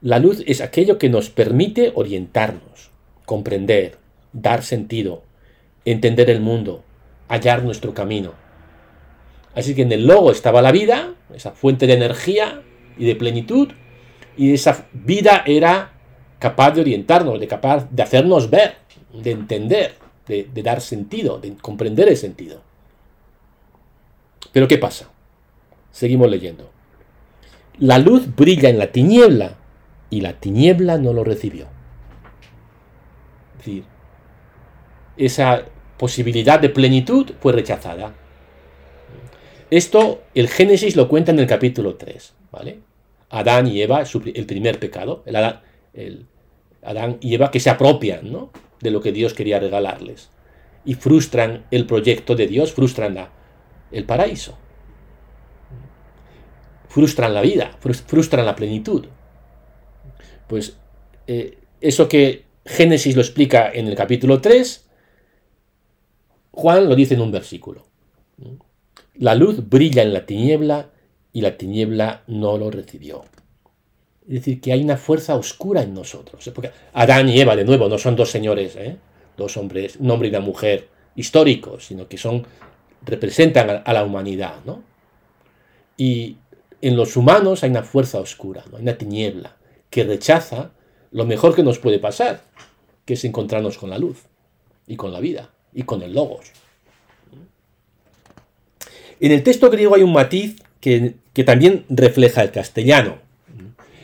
La 0.00 0.18
luz 0.18 0.42
es 0.46 0.60
aquello 0.60 0.98
que 0.98 1.10
nos 1.10 1.30
permite 1.30 1.92
orientarnos, 1.94 2.90
comprender, 3.26 3.98
dar 4.32 4.62
sentido, 4.62 5.24
entender 5.84 6.30
el 6.30 6.40
mundo, 6.40 6.84
hallar 7.28 7.62
nuestro 7.62 7.92
camino. 7.92 8.32
Así 9.54 9.74
que 9.74 9.82
en 9.82 9.92
el 9.92 10.06
logo 10.06 10.30
estaba 10.30 10.62
la 10.62 10.72
vida, 10.72 11.14
esa 11.34 11.52
fuente 11.52 11.86
de 11.86 11.94
energía 11.94 12.62
y 12.96 13.06
de 13.06 13.16
plenitud, 13.16 13.68
y 14.36 14.52
esa 14.52 14.86
vida 14.92 15.42
era 15.46 15.92
capaz 16.38 16.72
de 16.72 16.82
orientarnos, 16.82 17.40
de 17.40 17.48
capaz 17.48 17.88
de 17.90 18.02
hacernos 18.02 18.50
ver, 18.50 18.76
de 19.12 19.30
entender, 19.30 19.94
de, 20.26 20.48
de 20.52 20.62
dar 20.62 20.80
sentido, 20.80 21.38
de 21.38 21.56
comprender 21.56 22.08
el 22.08 22.16
sentido. 22.16 22.60
Pero 24.52 24.68
¿qué 24.68 24.78
pasa? 24.78 25.08
Seguimos 25.90 26.30
leyendo. 26.30 26.70
La 27.78 27.98
luz 27.98 28.34
brilla 28.34 28.68
en 28.68 28.78
la 28.78 28.92
tiniebla 28.92 29.56
y 30.10 30.20
la 30.20 30.34
tiniebla 30.34 30.98
no 30.98 31.12
lo 31.12 31.24
recibió. 31.24 31.66
Es 33.52 33.58
decir, 33.58 33.84
esa 35.16 35.64
posibilidad 35.96 36.60
de 36.60 36.68
plenitud 36.68 37.32
fue 37.40 37.52
rechazada. 37.52 38.14
Esto 39.70 40.22
el 40.34 40.48
Génesis 40.48 40.96
lo 40.96 41.08
cuenta 41.08 41.32
en 41.32 41.38
el 41.38 41.46
capítulo 41.46 41.96
3, 41.96 42.34
¿vale? 42.52 42.80
Adán 43.30 43.66
y 43.66 43.82
Eva, 43.82 44.04
el 44.34 44.46
primer 44.46 44.78
pecado, 44.78 45.22
el 45.26 45.36
Adán, 46.82 47.18
y 47.20 47.34
Eva 47.34 47.50
que 47.50 47.60
se 47.60 47.70
apropian 47.70 48.30
¿no? 48.30 48.50
de 48.80 48.90
lo 48.90 49.00
que 49.00 49.12
Dios 49.12 49.34
quería 49.34 49.58
regalarles 49.58 50.30
y 50.84 50.94
frustran 50.94 51.66
el 51.70 51.86
proyecto 51.86 52.36
de 52.36 52.46
Dios, 52.46 52.72
frustran 52.72 53.28
el 53.90 54.04
paraíso, 54.04 54.56
frustran 56.88 57.34
la 57.34 57.40
vida, 57.40 57.76
frustran 57.80 58.46
la 58.46 58.54
plenitud. 58.54 59.06
Pues 60.46 60.78
eh, 61.26 61.58
eso 61.80 62.08
que 62.08 62.44
Génesis 62.64 63.16
lo 63.16 63.22
explica 63.22 63.70
en 63.72 63.88
el 63.88 63.96
capítulo 63.96 64.40
3, 64.40 64.88
Juan 66.52 66.88
lo 66.88 66.94
dice 66.94 67.14
en 67.14 67.20
un 67.20 67.32
versículo. 67.32 67.86
La 69.14 69.34
luz 69.34 69.68
brilla 69.68 70.02
en 70.02 70.12
la 70.12 70.24
tiniebla 70.24 70.90
y 71.36 71.42
la 71.42 71.58
tiniebla 71.58 72.22
no 72.28 72.56
lo 72.56 72.70
recibió. 72.70 73.22
Es 74.26 74.36
decir, 74.36 74.58
que 74.58 74.72
hay 74.72 74.82
una 74.82 74.96
fuerza 74.96 75.34
oscura 75.34 75.82
en 75.82 75.92
nosotros. 75.92 76.50
Porque 76.54 76.70
Adán 76.94 77.28
y 77.28 77.38
Eva, 77.38 77.54
de 77.54 77.66
nuevo, 77.66 77.90
no 77.90 77.98
son 77.98 78.16
dos 78.16 78.30
señores, 78.30 78.74
¿eh? 78.76 78.96
dos 79.36 79.58
hombres, 79.58 79.96
un 79.96 80.10
hombre 80.10 80.28
y 80.28 80.30
una 80.30 80.40
mujer 80.40 80.88
históricos, 81.14 81.84
sino 81.84 82.08
que 82.08 82.16
son, 82.16 82.46
representan 83.04 83.82
a 83.84 83.92
la 83.92 84.02
humanidad. 84.02 84.60
¿no? 84.64 84.82
Y 85.98 86.38
en 86.80 86.96
los 86.96 87.18
humanos 87.18 87.62
hay 87.64 87.68
una 87.68 87.82
fuerza 87.82 88.18
oscura, 88.18 88.64
¿no? 88.70 88.78
hay 88.78 88.82
una 88.84 88.96
tiniebla 88.96 89.56
que 89.90 90.04
rechaza 90.04 90.70
lo 91.10 91.26
mejor 91.26 91.54
que 91.54 91.62
nos 91.62 91.78
puede 91.78 91.98
pasar, 91.98 92.40
que 93.04 93.12
es 93.12 93.24
encontrarnos 93.26 93.76
con 93.76 93.90
la 93.90 93.98
luz 93.98 94.22
y 94.86 94.96
con 94.96 95.12
la 95.12 95.20
vida 95.20 95.50
y 95.74 95.82
con 95.82 96.00
el 96.00 96.14
logos. 96.14 96.46
En 99.20 99.32
el 99.32 99.42
texto 99.42 99.68
griego 99.68 99.94
hay 99.96 100.02
un 100.02 100.14
matiz 100.14 100.62
que, 100.80 101.16
también 101.44 101.84
refleja 101.88 102.42
el 102.42 102.50
castellano. 102.50 103.18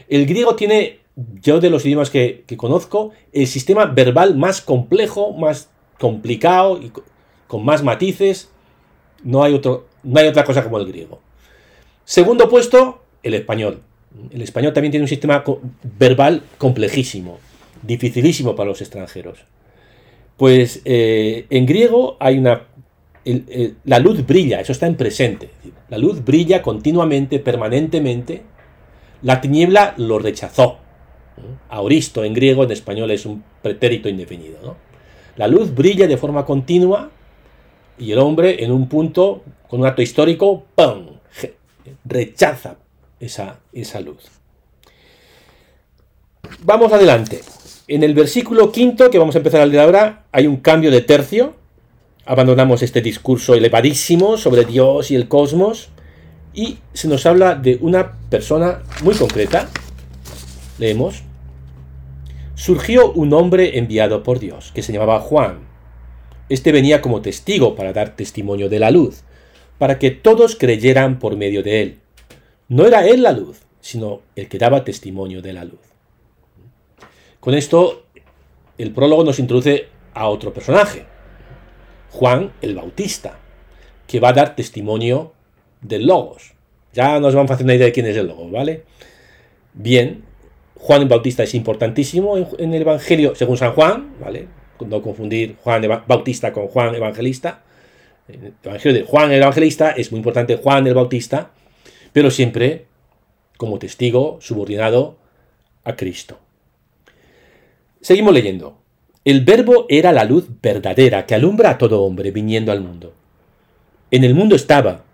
El 0.08 0.26
griego 0.26 0.56
tiene, 0.56 0.98
yo 1.40 1.60
de 1.60 1.70
los 1.70 1.86
idiomas 1.86 2.10
que, 2.10 2.44
conozco, 2.56 3.12
el 3.32 3.46
sistema 3.46 3.86
verbal 3.86 4.36
más 4.36 4.60
complejo, 4.60 5.32
más 5.32 5.70
complicado 5.98 6.80
y 6.82 6.92
con 7.46 7.64
más 7.64 7.82
matices. 7.82 8.50
No 9.22 9.42
hay, 9.42 9.54
otro, 9.54 9.86
no 10.02 10.20
hay 10.20 10.28
otra 10.28 10.44
cosa 10.44 10.62
como 10.64 10.78
el 10.78 10.86
griego. 10.86 11.20
Segundo 12.04 12.48
puesto, 12.48 13.02
el 13.22 13.34
español. 13.34 13.82
El 14.30 14.42
español 14.42 14.72
también 14.72 14.90
tiene 14.90 15.04
un 15.04 15.08
sistema 15.08 15.42
verbal 15.98 16.42
complejísimo, 16.58 17.38
dificilísimo 17.82 18.54
para 18.54 18.68
los 18.68 18.80
extranjeros. 18.80 19.38
Pues 20.36 20.82
eh, 20.84 21.46
en 21.50 21.66
griego 21.66 22.16
hay 22.20 22.38
una... 22.38 22.66
la 23.84 23.98
luz 23.98 24.26
brilla, 24.26 24.60
eso 24.60 24.72
está 24.72 24.86
en 24.86 24.96
presente. 24.96 25.50
La 25.88 25.98
luz 25.98 26.24
brilla 26.24 26.62
continuamente, 26.62 27.38
permanentemente. 27.38 28.42
La 29.22 29.40
tiniebla 29.40 29.94
lo 29.96 30.18
rechazó. 30.18 30.78
Auristo 31.68 32.24
en 32.24 32.34
griego, 32.34 32.64
en 32.64 32.72
español 32.72 33.10
es 33.10 33.26
un 33.26 33.44
pretérito 33.62 34.08
indefinido. 34.08 34.76
La 35.36 35.46
luz 35.48 35.74
brilla 35.74 36.06
de 36.06 36.16
forma 36.16 36.44
continua 36.44 37.10
y 37.98 38.12
el 38.12 38.18
hombre 38.18 38.64
en 38.64 38.72
un 38.72 38.88
punto, 38.88 39.42
con 39.68 39.80
un 39.80 39.86
acto 39.86 40.02
histórico, 40.02 40.64
rechaza 42.04 42.76
esa, 43.20 43.60
esa 43.72 44.00
luz. 44.00 44.30
Vamos 46.64 46.92
adelante. 46.92 47.40
En 47.88 48.02
el 48.02 48.14
versículo 48.14 48.72
quinto, 48.72 49.10
que 49.10 49.18
vamos 49.18 49.34
a 49.34 49.38
empezar 49.38 49.60
a 49.60 49.66
leer 49.66 49.80
ahora, 49.80 50.24
hay 50.32 50.46
un 50.46 50.56
cambio 50.56 50.90
de 50.90 51.00
tercio. 51.00 51.54
Abandonamos 52.24 52.82
este 52.82 53.00
discurso 53.00 53.54
elevadísimo 53.54 54.36
sobre 54.36 54.64
Dios 54.64 55.10
y 55.10 55.16
el 55.16 55.26
cosmos 55.26 55.88
y 56.54 56.78
se 56.92 57.08
nos 57.08 57.26
habla 57.26 57.56
de 57.56 57.78
una 57.80 58.12
persona 58.30 58.82
muy 59.02 59.14
concreta. 59.14 59.68
Leemos. 60.78 61.22
Surgió 62.54 63.10
un 63.10 63.32
hombre 63.32 63.78
enviado 63.78 64.22
por 64.22 64.38
Dios, 64.38 64.70
que 64.72 64.82
se 64.82 64.92
llamaba 64.92 65.18
Juan. 65.18 65.60
Este 66.48 66.70
venía 66.70 67.02
como 67.02 67.22
testigo 67.22 67.74
para 67.74 67.92
dar 67.92 68.14
testimonio 68.14 68.68
de 68.68 68.78
la 68.78 68.92
luz, 68.92 69.24
para 69.78 69.98
que 69.98 70.12
todos 70.12 70.54
creyeran 70.54 71.18
por 71.18 71.36
medio 71.36 71.64
de 71.64 71.82
él. 71.82 71.98
No 72.68 72.86
era 72.86 73.04
él 73.04 73.24
la 73.24 73.32
luz, 73.32 73.62
sino 73.80 74.20
el 74.36 74.48
que 74.48 74.58
daba 74.58 74.84
testimonio 74.84 75.42
de 75.42 75.54
la 75.54 75.64
luz. 75.64 75.80
Con 77.40 77.54
esto, 77.54 78.04
el 78.78 78.92
prólogo 78.92 79.24
nos 79.24 79.40
introduce 79.40 79.88
a 80.14 80.28
otro 80.28 80.52
personaje, 80.52 81.06
Juan 82.12 82.52
el 82.60 82.74
Bautista, 82.74 83.38
que 84.06 84.20
va 84.20 84.28
a 84.28 84.32
dar 84.34 84.54
testimonio 84.54 85.32
del 85.80 86.06
Logos. 86.06 86.52
Ya 86.92 87.18
nos 87.18 87.34
vamos 87.34 87.50
a 87.50 87.54
hacer 87.54 87.64
una 87.64 87.74
idea 87.74 87.86
de 87.86 87.92
quién 87.92 88.06
es 88.06 88.16
el 88.16 88.26
Logos, 88.26 88.50
¿vale? 88.50 88.84
Bien, 89.72 90.22
Juan 90.74 91.02
el 91.02 91.08
Bautista 91.08 91.42
es 91.42 91.54
importantísimo 91.54 92.36
en, 92.36 92.74
el 92.74 92.82
Evangelio 92.82 93.34
según 93.34 93.56
San 93.56 93.72
Juan, 93.72 94.14
¿vale? 94.20 94.46
No 94.86 95.00
confundir 95.00 95.56
Juan 95.62 95.82
Bautista 96.06 96.52
con 96.52 96.68
Juan 96.68 96.94
Evangelista. 96.94 97.62
el 98.28 98.52
Evangelio 98.62 98.98
de 98.98 99.06
Juan 99.06 99.32
el 99.32 99.40
Evangelista 99.40 99.92
es 99.92 100.12
muy 100.12 100.18
importante 100.18 100.56
Juan 100.56 100.86
el 100.86 100.94
Bautista, 100.94 101.52
pero 102.12 102.30
siempre 102.30 102.86
como 103.56 103.78
testigo 103.78 104.38
subordinado 104.42 105.16
a 105.84 105.96
Cristo. 105.96 106.38
Seguimos 108.02 108.34
leyendo. 108.34 108.81
El 109.24 109.44
verbo 109.44 109.86
era 109.88 110.12
la 110.12 110.24
luz 110.24 110.48
verdadera 110.60 111.26
que 111.26 111.34
alumbra 111.34 111.70
a 111.70 111.78
todo 111.78 112.02
hombre 112.02 112.30
viniendo 112.30 112.72
al 112.72 112.80
mundo. 112.80 113.14
En 114.10 114.24
el 114.24 114.34
mundo 114.34 114.56
estaba, 114.56 115.04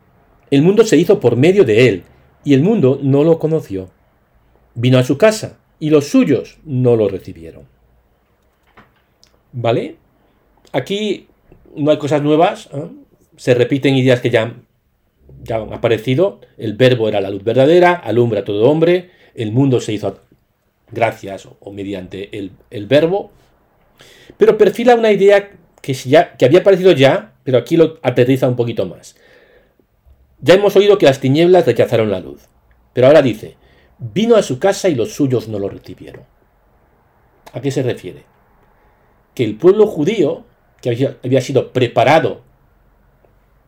el 0.51 0.63
mundo 0.63 0.85
se 0.85 0.97
hizo 0.97 1.21
por 1.21 1.37
medio 1.37 1.65
de 1.65 1.89
él, 1.89 2.05
y 2.45 2.55
el 2.55 2.63
mundo 2.63 2.99
no 3.03 3.25
lo 3.25 3.39
conoció. 3.39 3.91
Vino 4.75 4.99
a 4.99 5.05
su 5.05 5.19
casa, 5.19 5.59
y 5.79 5.91
los 5.91 6.09
suyos 6.09 6.59
no 6.65 6.97
lo 6.97 7.09
recibieron. 7.09 7.65
¿Vale? 9.53 9.97
Aquí 10.73 11.27
no 11.77 11.91
hay 11.91 11.99
cosas 11.99 12.23
nuevas, 12.23 12.69
¿eh? 12.73 12.89
se 13.37 13.55
repiten 13.55 13.95
ideas 13.95 14.21
que 14.21 14.31
ya, 14.31 14.55
ya 15.43 15.57
han 15.57 15.73
aparecido. 15.73 16.41
El 16.57 16.75
verbo 16.75 17.09
era 17.09 17.21
la 17.21 17.31
luz 17.31 17.45
verdadera, 17.45 17.95
alumbra 17.95 18.41
a 18.41 18.45
todo 18.45 18.69
hombre, 18.71 19.11
el 19.35 19.53
mundo 19.53 19.81
se 19.81 19.93
hizo 19.93 20.21
gracias 20.91 21.49
o 21.61 21.73
mediante 21.73 22.37
el, 22.37 22.87
verbo, 22.87 23.31
pero 24.37 24.59
perfila 24.59 24.95
una 24.95 25.13
idea 25.13 25.51
que, 25.81 25.95
ya, 25.95 26.37
que 26.37 26.45
había 26.45 26.61
aparecido 26.61 26.93
ya, 26.93 27.35
pero 27.45 27.59
aquí 27.59 27.77
lo 27.77 27.99
aterriza 28.03 28.49
un 28.49 28.57
poquito 28.57 28.87
más. 28.87 29.17
Ya 30.41 30.55
hemos 30.55 30.77
oído 30.77 30.99
que 30.99 31.07
las 31.07 31.21
tinieblas 31.21 31.67
rechazaron 31.67 32.11
la 32.11 32.21
luz, 32.21 32.43
pero 32.93 33.07
ahora 33.07 33.23
dice, 33.23 33.57
vino 33.99 34.37
a 34.37 34.43
su 34.43 34.59
casa 34.59 34.89
y 34.89 34.95
los 34.95 35.13
suyos 35.13 35.49
no 35.49 35.59
lo 35.59 35.69
recibieron. 35.69 36.25
¿A 37.53 37.61
qué 37.61 37.71
se 37.71 37.83
refiere? 37.83 38.25
Que 39.35 39.45
el 39.45 39.57
pueblo 39.57 39.87
judío, 39.87 40.45
que 40.81 41.17
había, 41.23 41.41
sido 41.41 41.73
preparado 41.73 42.43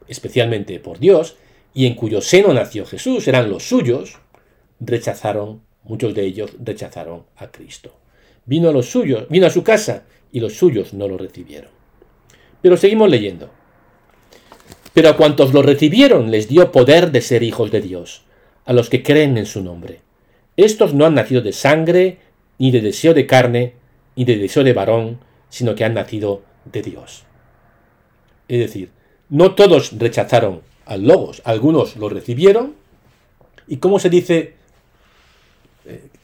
especialmente 0.06 0.78
por 0.80 0.98
Dios, 0.98 1.36
y 1.72 1.86
en 1.86 1.94
cuyo 1.94 2.20
seno 2.20 2.52
nació 2.52 2.84
Jesús, 2.84 3.26
eran 3.28 3.48
los 3.48 3.62
suyos, 3.62 4.18
rechazaron 4.80 5.62
Muchos 5.82 6.14
de 6.14 6.24
ellos 6.24 6.52
rechazaron 6.62 7.24
a 7.36 7.50
Cristo. 7.50 7.94
Vino 8.44 8.68
a 8.68 8.72
los 8.72 8.86
suyos, 8.86 9.26
vino 9.28 9.46
a 9.46 9.50
su 9.50 9.62
casa 9.62 10.04
y 10.32 10.40
los 10.40 10.54
suyos 10.54 10.94
no 10.94 11.08
lo 11.08 11.18
recibieron. 11.18 11.70
Pero 12.62 12.76
seguimos 12.76 13.08
leyendo. 13.08 13.50
Pero 14.92 15.08
a 15.08 15.16
cuantos 15.16 15.52
lo 15.52 15.62
recibieron 15.62 16.30
les 16.30 16.48
dio 16.48 16.72
poder 16.72 17.12
de 17.12 17.20
ser 17.20 17.42
hijos 17.42 17.70
de 17.70 17.80
Dios, 17.80 18.22
a 18.64 18.72
los 18.72 18.90
que 18.90 19.02
creen 19.02 19.38
en 19.38 19.46
su 19.46 19.62
nombre. 19.62 20.00
Estos 20.56 20.94
no 20.94 21.06
han 21.06 21.14
nacido 21.14 21.42
de 21.42 21.52
sangre, 21.52 22.18
ni 22.58 22.70
de 22.70 22.80
deseo 22.80 23.14
de 23.14 23.26
carne, 23.26 23.74
ni 24.16 24.24
de 24.24 24.36
deseo 24.36 24.64
de 24.64 24.72
varón, 24.72 25.20
sino 25.48 25.74
que 25.74 25.84
han 25.84 25.94
nacido 25.94 26.42
de 26.64 26.82
Dios. 26.82 27.24
Es 28.48 28.58
decir, 28.58 28.90
no 29.28 29.54
todos 29.54 29.96
rechazaron 29.98 30.62
al 30.84 31.06
Logos, 31.06 31.40
algunos 31.44 31.96
lo 31.96 32.08
recibieron. 32.08 32.74
¿Y 33.68 33.76
cómo 33.76 34.00
se 34.00 34.10
dice 34.10 34.54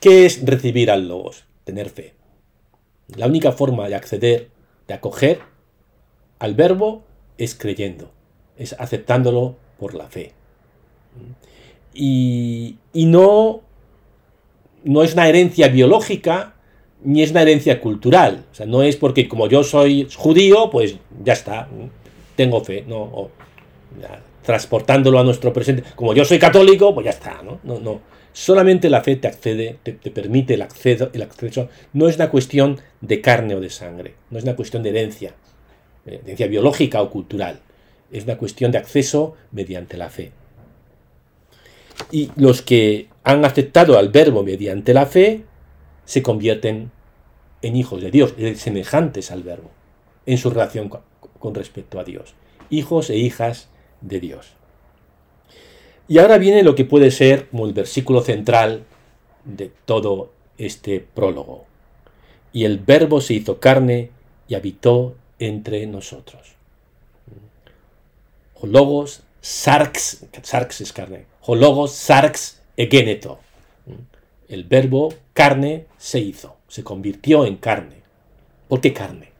¿Qué 0.00 0.26
es 0.26 0.44
recibir 0.44 0.90
al 0.90 1.08
Logos? 1.08 1.44
Tener 1.64 1.90
fe. 1.90 2.14
La 3.14 3.26
única 3.26 3.52
forma 3.52 3.88
de 3.88 3.94
acceder, 3.94 4.48
de 4.88 4.94
acoger 4.94 5.40
al 6.38 6.54
verbo 6.54 7.04
es 7.38 7.54
creyendo, 7.54 8.10
es 8.56 8.74
aceptándolo 8.78 9.56
por 9.78 9.94
la 9.94 10.08
fe. 10.08 10.32
Y, 11.94 12.76
no, 12.94 13.62
no 14.84 15.02
es 15.02 15.14
una 15.14 15.28
herencia 15.28 15.68
biológica 15.68 16.54
ni 17.02 17.22
es 17.22 17.30
una 17.30 17.42
herencia 17.42 17.80
cultural. 17.80 18.44
O 18.50 18.54
sea, 18.54 18.66
no 18.66 18.82
es 18.82 18.96
porque 18.96 19.28
como 19.28 19.48
yo 19.48 19.62
soy 19.62 20.08
judío, 20.14 20.70
pues 20.70 20.96
ya 21.24 21.32
está, 21.32 21.68
tengo 22.34 22.62
fe. 22.64 22.84
No, 22.86 23.30
transportándolo 24.42 25.18
a 25.18 25.24
nuestro 25.24 25.52
presente. 25.52 25.84
Como 25.94 26.14
yo 26.14 26.24
soy 26.24 26.38
católico, 26.38 26.94
pues 26.94 27.04
ya 27.04 27.10
está. 27.10 27.42
No, 27.42 27.60
no, 27.64 27.80
no. 27.80 28.00
Solamente 28.36 28.90
la 28.90 29.02
fe 29.02 29.16
te 29.16 29.28
accede, 29.28 29.78
te, 29.82 29.94
permite 30.10 30.52
el 30.52 30.60
acceso. 30.60 31.10
No 31.94 32.06
es 32.06 32.16
una 32.16 32.28
cuestión 32.28 32.78
de 33.00 33.22
carne 33.22 33.54
o 33.54 33.60
de 33.62 33.70
sangre, 33.70 34.12
no 34.28 34.36
es 34.36 34.44
una 34.44 34.54
cuestión 34.54 34.82
de 34.82 34.90
herencia, 34.90 35.34
eh, 36.04 36.20
herencia 36.22 36.46
biológica 36.46 37.00
o 37.00 37.08
cultural. 37.08 37.60
Es 38.12 38.24
una 38.24 38.36
cuestión 38.36 38.72
de 38.72 38.76
acceso 38.76 39.36
mediante 39.52 39.96
la 39.96 40.10
fe. 40.10 40.32
Y 42.10 42.30
los 42.36 42.60
que 42.60 43.08
han 43.24 43.42
aceptado 43.46 43.96
al 43.96 44.10
verbo 44.10 44.42
mediante 44.42 44.92
la 44.92 45.06
fe 45.06 45.44
se 46.04 46.22
convierten 46.22 46.90
en 47.62 47.74
hijos 47.74 48.02
de 48.02 48.10
Dios, 48.10 48.34
semejantes 48.56 49.30
al 49.30 49.44
verbo, 49.44 49.70
en 50.26 50.36
su 50.36 50.50
relación 50.50 50.90
con 51.38 51.54
respecto 51.54 51.98
a 51.98 52.04
Dios. 52.04 52.34
Hijos 52.68 53.08
e 53.08 53.16
hijas 53.16 53.70
de 54.02 54.20
Dios. 54.20 54.56
Y 56.08 56.18
ahora 56.18 56.38
viene 56.38 56.62
lo 56.62 56.74
que 56.74 56.84
puede 56.84 57.10
ser 57.10 57.48
como 57.48 57.66
el 57.66 57.72
versículo 57.72 58.20
central 58.20 58.84
de 59.44 59.72
todo 59.84 60.30
este 60.56 61.00
prólogo. 61.00 61.64
Y 62.52 62.64
el 62.64 62.78
verbo 62.78 63.20
se 63.20 63.34
hizo 63.34 63.58
carne 63.58 64.10
y 64.48 64.54
habitó 64.54 65.16
entre 65.38 65.84
nosotros. 65.86 66.54
Hologos, 68.54 69.22
sarx, 69.40 70.24
sarx 70.42 70.80
es 70.80 70.92
carne. 70.92 71.26
Hologos, 71.42 71.92
sarx, 71.92 72.60
egeneto. 72.76 73.40
El 74.48 74.64
verbo 74.64 75.12
carne 75.32 75.86
se 75.98 76.20
hizo, 76.20 76.56
se 76.68 76.84
convirtió 76.84 77.44
en 77.44 77.56
carne. 77.56 77.96
¿Por 78.68 78.80
qué 78.80 78.92
carne? 78.92 79.30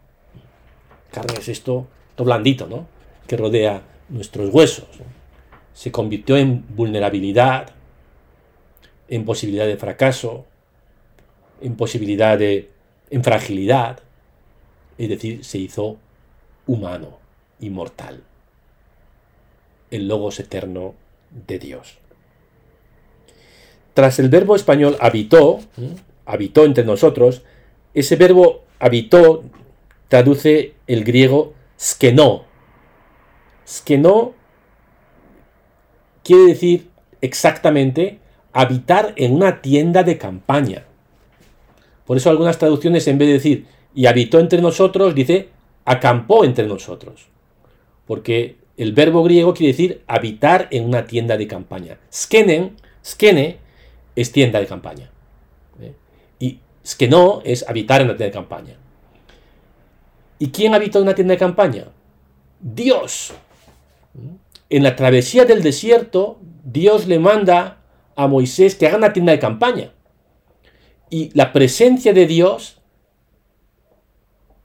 Carne 1.13 1.39
es 1.39 1.49
esto, 1.49 1.87
todo 2.17 2.27
blandito, 2.27 2.67
¿no? 2.67 2.89
Que 3.29 3.37
rodea 3.37 3.83
nuestros 4.09 4.53
huesos 4.53 4.87
se 5.77 5.93
convirtió 5.93 6.39
en 6.39 6.65
vulnerabilidad, 6.75 7.69
en 9.09 9.27
posibilidad 9.27 9.67
de 9.67 9.77
fracaso, 9.77 10.47
en 11.61 11.77
posibilidad 11.77 12.39
de 12.39 12.71
en 13.11 13.23
fragilidad, 13.23 14.01
es 14.97 15.11
decir, 15.11 15.45
se 15.45 15.59
hizo 15.59 15.99
humano, 16.67 17.19
inmortal, 17.61 18.23
el 19.91 20.09
logos 20.09 20.41
eterno 20.41 20.95
de 21.47 21.59
Dios. 21.59 21.99
Tras 23.93 24.19
el 24.19 24.31
verbo 24.31 24.57
español 24.57 24.97
habitó, 24.99 25.61
habitó 26.25 26.65
entre 26.65 26.85
nosotros, 26.85 27.43
ese 27.93 28.17
verbo 28.17 28.65
habitó 28.79 29.45
traduce 30.09 30.73
el 30.87 31.05
griego 31.05 31.53
skeno. 31.79 32.47
Skeno 33.69 34.33
quiere 36.27 36.47
decir 36.49 36.89
exactamente 37.21 38.19
habitar 38.53 39.13
en 39.17 39.35
una 39.35 39.63
tienda 39.63 40.03
de 40.03 40.19
campaña. 40.19 40.85
Por 42.05 42.17
eso 42.17 42.31
algunas 42.31 42.59
traducciones 42.59 43.07
en 43.07 43.19
vez 43.19 43.29
de 43.29 43.35
decir 43.35 43.67
y 43.95 44.07
habitó 44.07 44.41
entre 44.41 44.61
nosotros, 44.61 45.15
dice 45.15 45.51
acampó 45.85 46.45
entre 46.45 46.67
nosotros. 46.67 47.29
Porque 48.07 48.57
el 48.77 48.93
verbo 48.93 49.23
griego 49.23 49.55
quiere 49.55 49.73
decir 49.73 50.03
habitar 50.09 50.67
en 50.73 50.85
una 50.85 51.07
tienda 51.07 51.37
de 51.37 51.47
campaña. 51.47 51.99
Skenen, 52.13 52.77
skene 53.05 53.59
es 54.17 54.33
tienda 54.33 54.59
de 54.59 54.67
campaña. 54.67 55.11
¿eh? 55.81 55.95
Y 56.41 56.59
skeno 56.85 57.41
es 57.45 57.69
habitar 57.69 58.01
en 58.01 58.09
una 58.09 58.17
tienda 58.17 58.33
de 58.33 58.45
campaña. 58.47 58.77
¿Y 60.41 60.49
quién 60.49 60.75
habitó 60.75 60.99
en 60.99 61.05
una 61.05 61.15
tienda 61.15 61.35
de 61.35 61.39
campaña? 61.39 61.85
Dios. 62.61 63.33
En 64.69 64.83
la 64.83 64.97
travesía 64.97 65.45
del 65.45 65.63
desierto, 65.63 66.41
Dios 66.65 67.07
le 67.07 67.19
manda 67.19 67.79
a 68.17 68.27
Moisés 68.27 68.75
que 68.75 68.87
haga 68.87 68.97
una 68.97 69.13
tienda 69.13 69.33
de 69.33 69.39
campaña. 69.39 69.93
Y 71.11 71.31
la 71.35 71.53
presencia 71.53 72.13
de 72.13 72.27
Dios 72.27 72.81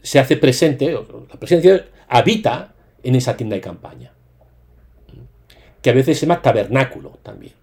se 0.01 0.17
hace 0.17 0.37
presente, 0.37 0.91
la 0.91 1.39
presencia 1.39 1.71
de 1.71 1.77
Dios 1.77 1.89
habita 2.07 2.73
en 3.03 3.15
esa 3.15 3.37
tienda 3.37 3.55
de 3.55 3.61
campaña. 3.61 4.11
Que 5.81 5.89
a 5.91 5.93
veces 5.93 6.17
se 6.17 6.25
llama 6.25 6.41
tabernáculo 6.41 7.19
también. 7.21 7.53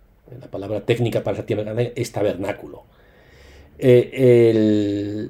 La 0.41 0.47
palabra 0.47 0.81
técnica 0.83 1.25
para 1.25 1.39
esa 1.39 1.47
tienda 1.47 1.65
de 1.65 1.71
campaña 1.71 1.93
es 1.97 2.13
tabernáculo. 2.13 2.85
Eh, 3.79 5.29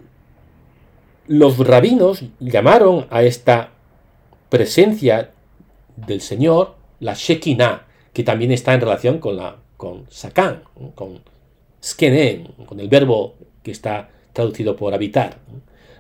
los 1.26 1.58
rabinos 1.58 2.24
llamaron 2.40 3.06
a 3.10 3.22
esta 3.22 3.70
presencia 4.48 5.30
del 5.96 6.20
Señor 6.20 6.77
la 7.00 7.14
Shekinah, 7.14 7.86
que 8.12 8.24
también 8.24 8.52
está 8.52 8.74
en 8.74 8.80
relación 8.80 9.18
con 9.18 9.36
la 9.36 9.56
con 9.78 10.06
Sakan, 10.10 10.62
con 10.94 11.20
Skenen, 11.82 12.48
con 12.66 12.80
el 12.80 12.88
verbo 12.88 13.36
que 13.62 13.70
está 13.70 14.10
traducido 14.32 14.76
por 14.76 14.92
habitar. 14.92 15.38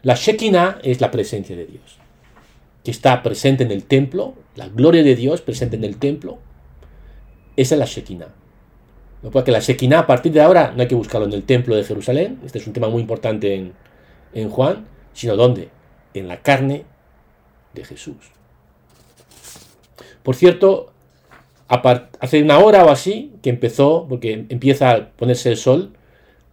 La 0.02 0.14
Shekinah 0.14 0.80
es 0.82 1.00
la 1.00 1.10
presencia 1.10 1.56
de 1.56 1.64
Dios, 1.64 1.96
que 2.84 2.90
está 2.90 3.22
presente 3.22 3.62
en 3.62 3.70
el 3.70 3.84
templo, 3.84 4.34
la 4.56 4.68
gloria 4.68 5.02
de 5.02 5.14
Dios 5.14 5.40
presente 5.40 5.76
en 5.76 5.84
el 5.84 5.96
templo. 5.98 6.38
Esa 7.56 7.76
es 7.76 7.78
la 7.78 7.86
Shekinah. 7.86 8.34
No 9.22 9.30
porque 9.30 9.52
la 9.52 9.60
Shekinah 9.60 10.00
a 10.00 10.06
partir 10.06 10.32
de 10.32 10.40
ahora 10.40 10.72
no 10.74 10.82
hay 10.82 10.88
que 10.88 10.94
buscarlo 10.96 11.26
en 11.26 11.32
el 11.32 11.44
templo 11.44 11.76
de 11.76 11.84
Jerusalén, 11.84 12.40
este 12.44 12.58
es 12.58 12.66
un 12.66 12.72
tema 12.72 12.88
muy 12.88 13.00
importante 13.00 13.54
en, 13.54 13.72
en 14.34 14.50
Juan, 14.50 14.86
sino 15.12 15.36
¿dónde? 15.36 15.68
En 16.14 16.26
la 16.26 16.42
carne 16.42 16.84
de 17.74 17.84
Jesús. 17.84 18.16
Por 20.22 20.34
cierto, 20.34 20.92
hace 21.68 22.42
una 22.42 22.58
hora 22.58 22.84
o 22.84 22.90
así 22.90 23.32
que 23.42 23.50
empezó, 23.50 24.06
porque 24.08 24.46
empieza 24.48 24.90
a 24.90 25.08
ponerse 25.10 25.50
el 25.50 25.56
sol, 25.56 25.92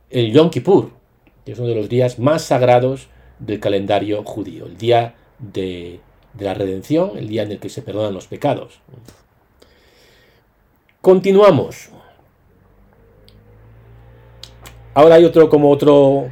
el 0.10 0.32
Yom 0.32 0.49
Kippur, 0.49 0.91
que 1.45 1.54
es 1.54 1.60
uno 1.60 1.69
de 1.69 1.75
los 1.75 1.89
días 1.89 2.19
más 2.19 2.43
sagrados 2.43 3.08
del 3.39 3.60
calendario 3.60 4.23
judío, 4.23 4.65
el 4.65 4.78
día 4.78 5.15
de, 5.39 5.99
la 6.39 6.54
redención, 6.54 7.17
el 7.17 7.28
día 7.28 7.43
en 7.43 7.51
el 7.51 7.60
que 7.60 7.69
se 7.69 7.82
perdonan 7.82 8.13
los 8.13 8.28
pecados. 8.28 8.80
Continuamos. 11.01 11.89
Ahora 14.93 15.15
hay 15.15 15.25
otro 15.25 15.49
como 15.49 15.69
otro 15.69 16.30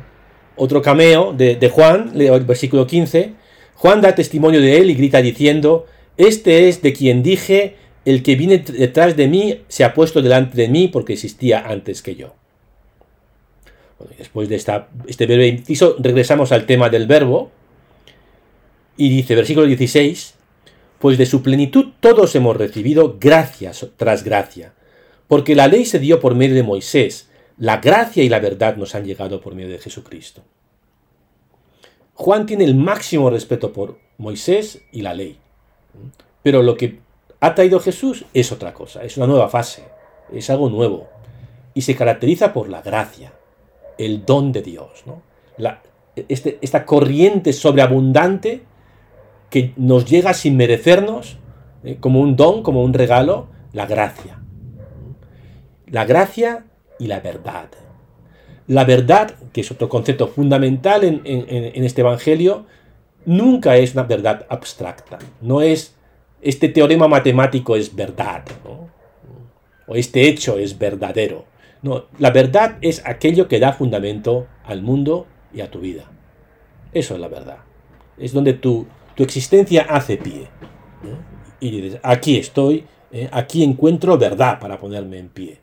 otro 0.55 0.81
cameo 0.81 1.33
de, 1.33 1.55
de 1.55 1.69
Juan, 1.69 2.11
el 2.15 2.45
versículo 2.45 2.85
15. 2.85 3.33
Juan 3.75 4.01
da 4.01 4.15
testimonio 4.15 4.61
de 4.61 4.77
él 4.77 4.89
y 4.89 4.95
grita 4.95 5.21
diciendo, 5.21 5.87
Este 6.17 6.69
es 6.69 6.81
de 6.81 6.93
quien 6.93 7.23
dije, 7.23 7.75
el 8.05 8.23
que 8.23 8.35
viene 8.35 8.59
detrás 8.59 9.15
de 9.15 9.27
mí 9.27 9.61
se 9.67 9.83
ha 9.83 9.93
puesto 9.93 10.21
delante 10.21 10.55
de 10.57 10.67
mí 10.67 10.87
porque 10.87 11.13
existía 11.13 11.67
antes 11.67 12.01
que 12.01 12.15
yo. 12.15 12.35
después 14.17 14.49
de 14.49 14.55
esta, 14.55 14.89
este 15.07 15.25
breve 15.25 15.47
inciso, 15.47 15.95
regresamos 15.99 16.51
al 16.51 16.65
tema 16.65 16.89
del 16.89 17.07
verbo. 17.07 17.51
Y 18.95 19.09
dice, 19.09 19.35
versículo 19.35 19.65
16, 19.65 20.35
pues 20.99 21.17
de 21.17 21.25
su 21.25 21.41
plenitud 21.41 21.93
todos 21.99 22.35
hemos 22.35 22.55
recibido 22.55 23.17
gracia 23.19 23.71
tras 23.97 24.23
gracia, 24.23 24.73
porque 25.27 25.55
la 25.55 25.67
ley 25.67 25.83
se 25.85 25.99
dio 25.99 26.19
por 26.19 26.35
medio 26.35 26.55
de 26.55 26.63
Moisés, 26.63 27.29
la 27.57 27.77
gracia 27.77 28.23
y 28.23 28.29
la 28.29 28.39
verdad 28.39 28.77
nos 28.77 28.95
han 28.95 29.03
llegado 29.03 29.41
por 29.41 29.55
medio 29.55 29.69
de 29.69 29.79
Jesucristo. 29.79 30.43
Juan 32.13 32.45
tiene 32.45 32.63
el 32.63 32.75
máximo 32.75 33.29
respeto 33.29 33.73
por 33.73 33.99
Moisés 34.17 34.83
y 34.91 35.01
la 35.01 35.13
ley, 35.13 35.39
pero 36.41 36.61
lo 36.61 36.75
que 36.75 36.99
ha 37.39 37.55
traído 37.55 37.79
Jesús 37.79 38.25
es 38.33 38.51
otra 38.51 38.73
cosa, 38.73 39.03
es 39.03 39.17
una 39.17 39.27
nueva 39.27 39.49
fase, 39.49 39.83
es 40.31 40.49
algo 40.49 40.69
nuevo. 40.69 41.09
Y 41.73 41.81
se 41.81 41.95
caracteriza 41.95 42.53
por 42.53 42.69
la 42.69 42.81
gracia, 42.81 43.33
el 43.97 44.25
don 44.25 44.51
de 44.51 44.61
Dios. 44.61 45.03
Este, 46.15 46.59
esta 46.61 46.85
corriente 46.85 47.51
sobreabundante 47.53 48.63
que 49.49 49.73
nos 49.75 50.05
llega 50.05 50.33
sin 50.33 50.55
merecernos, 50.55 51.37
¿eh? 51.83 51.97
como 51.99 52.19
un 52.19 52.35
don, 52.35 52.63
como 52.63 52.83
un 52.83 52.93
regalo, 52.93 53.47
la 53.71 53.85
gracia. 53.85 54.39
La 55.87 56.05
gracia 56.05 56.65
y 56.99 57.07
la 57.07 57.19
verdad. 57.19 57.69
La 58.67 58.85
verdad, 58.85 59.35
que 59.51 59.61
es 59.61 59.71
otro 59.71 59.89
concepto 59.89 60.27
fundamental 60.27 61.03
en, 61.03 61.21
en 61.25 61.83
este 61.83 62.01
Evangelio, 62.01 62.65
nunca 63.25 63.77
es 63.77 63.93
una 63.93 64.03
verdad 64.03 64.45
abstracta, 64.49 65.19
no 65.41 65.61
es 65.61 65.95
este 66.41 66.67
teorema 66.69 67.07
matemático 67.07 67.75
es 67.75 67.95
verdad, 67.95 68.43
o 69.87 69.95
este 69.95 70.27
hecho 70.27 70.57
es 70.57 70.77
verdadero. 70.77 71.45
No, 71.81 72.05
la 72.19 72.31
verdad 72.31 72.77
es 72.81 73.01
aquello 73.05 73.47
que 73.47 73.59
da 73.59 73.73
fundamento 73.73 74.47
al 74.65 74.81
mundo 74.81 75.27
y 75.53 75.61
a 75.61 75.69
tu 75.69 75.79
vida. 75.79 76.09
Eso 76.93 77.15
es 77.15 77.19
la 77.19 77.27
verdad. 77.27 77.57
Es 78.17 78.33
donde 78.33 78.53
tu, 78.53 78.87
tu 79.15 79.23
existencia 79.23 79.83
hace 79.89 80.17
pie. 80.17 80.47
Y 81.59 81.81
dices, 81.81 81.99
aquí 82.03 82.37
estoy, 82.37 82.85
¿eh? 83.11 83.29
aquí 83.31 83.63
encuentro 83.63 84.17
verdad 84.17 84.59
para 84.59 84.79
ponerme 84.79 85.17
en 85.17 85.29
pie. 85.29 85.59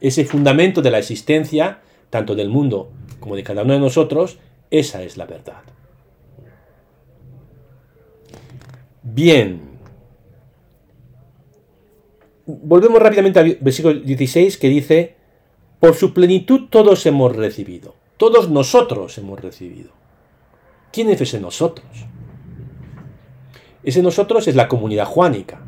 Ese 0.00 0.24
fundamento 0.24 0.82
de 0.82 0.90
la 0.90 0.98
existencia, 0.98 1.80
tanto 2.08 2.34
del 2.34 2.48
mundo 2.48 2.90
como 3.18 3.36
de 3.36 3.42
cada 3.42 3.62
uno 3.62 3.74
de 3.74 3.80
nosotros, 3.80 4.38
esa 4.70 5.02
es 5.02 5.16
la 5.16 5.26
verdad. 5.26 5.62
Bien. 9.02 9.78
Volvemos 12.46 13.00
rápidamente 13.00 13.38
al 13.38 13.58
versículo 13.60 13.94
16 13.94 14.56
que 14.58 14.68
dice, 14.68 15.14
por 15.78 15.94
su 15.94 16.12
plenitud 16.12 16.68
todos 16.68 17.06
hemos 17.06 17.34
recibido. 17.34 17.94
Todos 18.16 18.50
nosotros 18.50 19.16
hemos 19.18 19.40
recibido. 19.40 19.90
¿Quién 20.92 21.08
es 21.10 21.20
ese 21.20 21.40
nosotros? 21.40 21.86
Ese 23.82 24.02
nosotros 24.02 24.46
es 24.48 24.56
la 24.56 24.68
comunidad 24.68 25.06
juánica, 25.06 25.62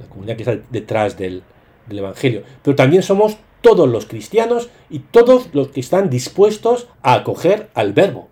la 0.00 0.06
comunidad 0.06 0.36
que 0.36 0.42
está 0.42 0.64
detrás 0.70 1.18
del, 1.18 1.42
Evangelio. 1.90 2.44
Pero 2.62 2.76
también 2.76 3.02
somos 3.02 3.36
todos 3.62 3.88
los 3.88 4.06
cristianos 4.06 4.70
y 4.88 5.00
todos 5.00 5.50
los 5.52 5.68
que 5.68 5.80
están 5.80 6.08
dispuestos 6.08 6.86
a 7.02 7.14
acoger 7.14 7.68
al 7.74 7.92
verbo. 7.92 8.28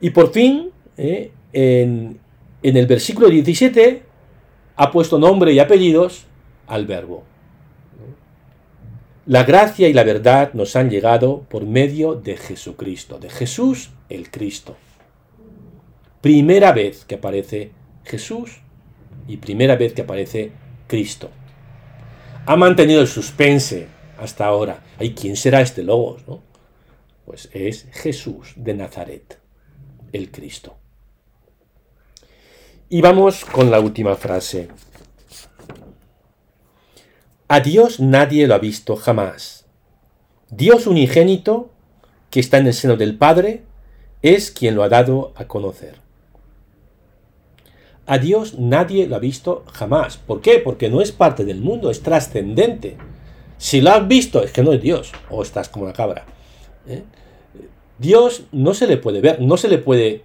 Y 0.00 0.10
por 0.10 0.32
fin, 0.32 0.70
eh, 0.96 1.30
en, 1.54 2.20
el 2.62 2.86
versículo 2.86 3.28
17 3.28 4.02
ha 4.76 4.90
puesto 4.90 5.18
nombre 5.18 5.52
y 5.52 5.58
apellidos 5.60 6.24
al 6.66 6.86
verbo. 6.86 7.24
La 9.26 9.44
gracia 9.44 9.88
y 9.88 9.94
la 9.94 10.04
verdad 10.04 10.52
nos 10.52 10.76
han 10.76 10.90
llegado 10.90 11.44
por 11.48 11.64
medio 11.64 12.14
de 12.14 12.36
Jesucristo, 12.36 13.18
de 13.18 13.30
Jesús 13.30 13.90
el 14.10 14.30
Cristo. 14.30 14.76
Primera 16.20 16.72
vez 16.72 17.04
que 17.04 17.14
aparece 17.14 17.72
Jesús 18.04 18.60
y 19.26 19.38
primera 19.38 19.76
vez 19.76 19.94
que 19.94 20.02
aparece 20.02 20.52
Cristo. 20.86 21.30
Ha 22.46 22.56
mantenido 22.56 23.00
el 23.00 23.08
suspense 23.08 23.86
hasta 24.18 24.44
ahora. 24.44 24.82
¿Ay, 24.98 25.14
quién 25.14 25.36
será 25.36 25.62
este 25.62 25.82
Logos? 25.82 26.22
Pues 27.24 27.48
es 27.54 27.86
Jesús 27.92 28.52
de 28.56 28.74
Nazaret, 28.74 29.38
el 30.12 30.30
Cristo. 30.30 30.76
Y 32.88 33.00
vamos 33.00 33.44
con 33.44 33.70
la 33.70 33.80
última 33.80 34.14
frase. 34.14 34.68
A 37.48 37.60
Dios 37.60 37.98
nadie 37.98 38.46
lo 38.46 38.54
ha 38.54 38.58
visto 38.58 38.96
jamás. 38.96 39.64
Dios 40.50 40.86
unigénito, 40.86 41.70
que 42.30 42.40
está 42.40 42.58
en 42.58 42.66
el 42.66 42.74
seno 42.74 42.96
del 42.96 43.16
Padre, 43.16 43.62
es 44.22 44.50
quien 44.50 44.74
lo 44.74 44.82
ha 44.82 44.88
dado 44.88 45.32
a 45.36 45.46
conocer. 45.46 45.96
A 48.06 48.18
Dios 48.18 48.58
nadie 48.58 49.06
lo 49.06 49.16
ha 49.16 49.18
visto 49.18 49.64
jamás. 49.72 50.18
¿Por 50.18 50.42
qué? 50.42 50.58
Porque 50.58 50.90
no 50.90 51.00
es 51.00 51.10
parte 51.10 51.44
del 51.44 51.60
mundo, 51.60 51.90
es 51.90 52.02
trascendente. 52.02 52.96
Si 53.56 53.80
lo 53.80 53.92
has 53.92 54.06
visto, 54.06 54.42
es 54.42 54.52
que 54.52 54.62
no 54.62 54.74
es 54.74 54.82
Dios, 54.82 55.12
o 55.30 55.42
estás 55.42 55.70
como 55.70 55.86
la 55.86 55.94
cabra. 55.94 56.26
¿eh? 56.86 57.02
Dios 57.98 58.44
no 58.52 58.74
se 58.74 58.86
le 58.86 58.98
puede 58.98 59.22
ver, 59.22 59.40
no 59.40 59.56
se 59.56 59.68
le 59.68 59.78
puede 59.78 60.24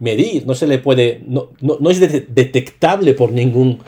medir, 0.00 0.46
no 0.46 0.54
se 0.54 0.66
le 0.66 0.78
puede, 0.78 1.22
no, 1.26 1.50
es 1.90 2.00
detectable 2.00 3.14
por 3.14 3.30
ningún 3.30 3.78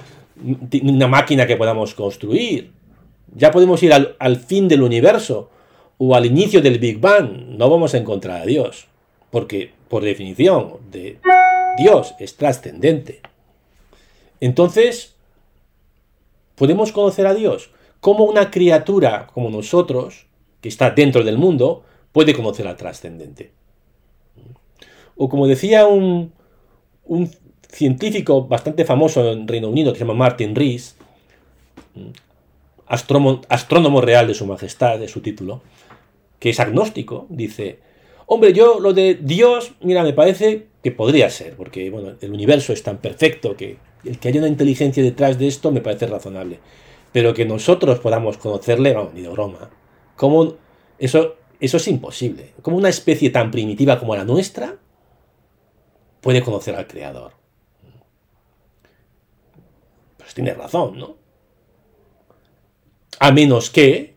una 0.83 1.09
máquina 1.09 1.47
que 1.47 1.57
podamos 1.57 1.95
construir. 1.95 2.73
Ya 3.35 3.51
podemos 3.51 3.83
ir 3.83 3.93
al, 3.93 4.17
al 4.19 4.37
fin 4.37 4.69
del 4.69 4.83
universo 4.83 5.51
o 5.99 6.15
al 6.15 6.27
inicio 6.27 6.61
del 6.61 6.79
Big 6.79 7.01
Bang. 7.01 7.57
No 7.57 7.71
vamos 7.71 7.95
a 7.95 7.99
encontrar 7.99 8.43
a 8.43 8.47
Dios. 8.47 8.87
Porque, 9.31 9.71
por 9.89 10.03
definición, 10.03 10.75
de 10.91 11.19
Dios 11.79 12.15
es 12.19 12.37
trascendente. 12.37 13.21
Entonces, 14.41 15.15
podemos 16.57 16.93
conocer 16.93 17.27
a 17.27 17.35
Dios 17.35 17.71
como 18.01 18.25
una 18.25 18.51
criatura 18.51 19.29
como 19.33 19.49
nosotros, 19.49 20.27
que 20.61 20.69
está 20.69 20.91
dentro 20.91 21.23
del 21.23 21.39
mundo, 21.39 21.85
puede 22.11 22.35
conocer 22.35 22.67
al 22.67 22.77
trascendente. 22.77 23.53
O 25.23 25.29
como 25.29 25.47
decía 25.47 25.87
un, 25.87 26.33
científico 27.69 28.49
bastante 28.49 28.85
famoso 28.85 29.31
en 29.31 29.47
Reino 29.47 29.69
Unido 29.69 29.93
que 29.93 29.99
se 30.01 30.05
llama 30.05 30.19
Martin 30.19 30.53
Rees, 30.57 30.97
astrónomo, 32.89 34.01
real 34.01 34.27
de 34.27 34.35
su 34.35 34.47
majestad, 34.47 34.99
de 34.99 35.07
su 35.07 35.21
título, 35.21 35.63
que 36.41 36.51
es 36.51 36.59
agnóstico, 36.59 37.27
dice, 37.29 37.79
hombre, 38.27 38.53
yo 38.53 38.81
lo 38.81 38.93
de 38.93 39.15
Dios, 39.15 39.75
mira, 39.81 40.03
me 40.03 40.13
parece 40.13 40.67
que 40.83 40.91
podría 40.91 41.31
ser, 41.31 41.55
porque 41.55 41.89
bueno, 41.89 42.15
el 42.21 42.33
universo 42.33 42.73
es 42.73 42.83
tan 42.83 42.99
perfecto 42.99 43.57
que 43.57 43.77
el 44.05 44.19
que 44.19 44.27
haya 44.27 44.41
una 44.41 44.49
inteligencia 44.49 45.05
detrás 45.05 45.39
de 45.39 45.47
esto 45.47 45.71
me 45.71 45.83
parece 45.83 46.09
razonable. 46.09 46.59
Pero 47.13 47.33
que 47.33 47.45
nosotros 47.45 48.01
podamos 48.01 48.39
conocerle, 48.39 48.93
vamos, 48.93 49.15
ni 49.15 49.21
de 49.21 49.29
broma. 49.29 49.71
¿Cómo 50.17 50.55
eso, 50.99 51.37
eso 51.61 51.77
es 51.77 51.87
imposible. 51.87 52.55
Como 52.61 52.77
una 52.77 52.89
especie 52.89 53.31
tan 53.31 53.53
primitiva 53.53 54.01
como 54.01 54.17
la 54.17 54.25
nuestra 54.25 54.79
puede 56.23 56.43
conocer 56.43 56.75
al 56.75 56.87
Creador. 56.87 57.33
Pues 60.17 60.33
tiene 60.33 60.55
razón, 60.55 60.97
¿no? 60.97 61.17
A 63.19 63.31
menos 63.33 63.69
que 63.69 64.15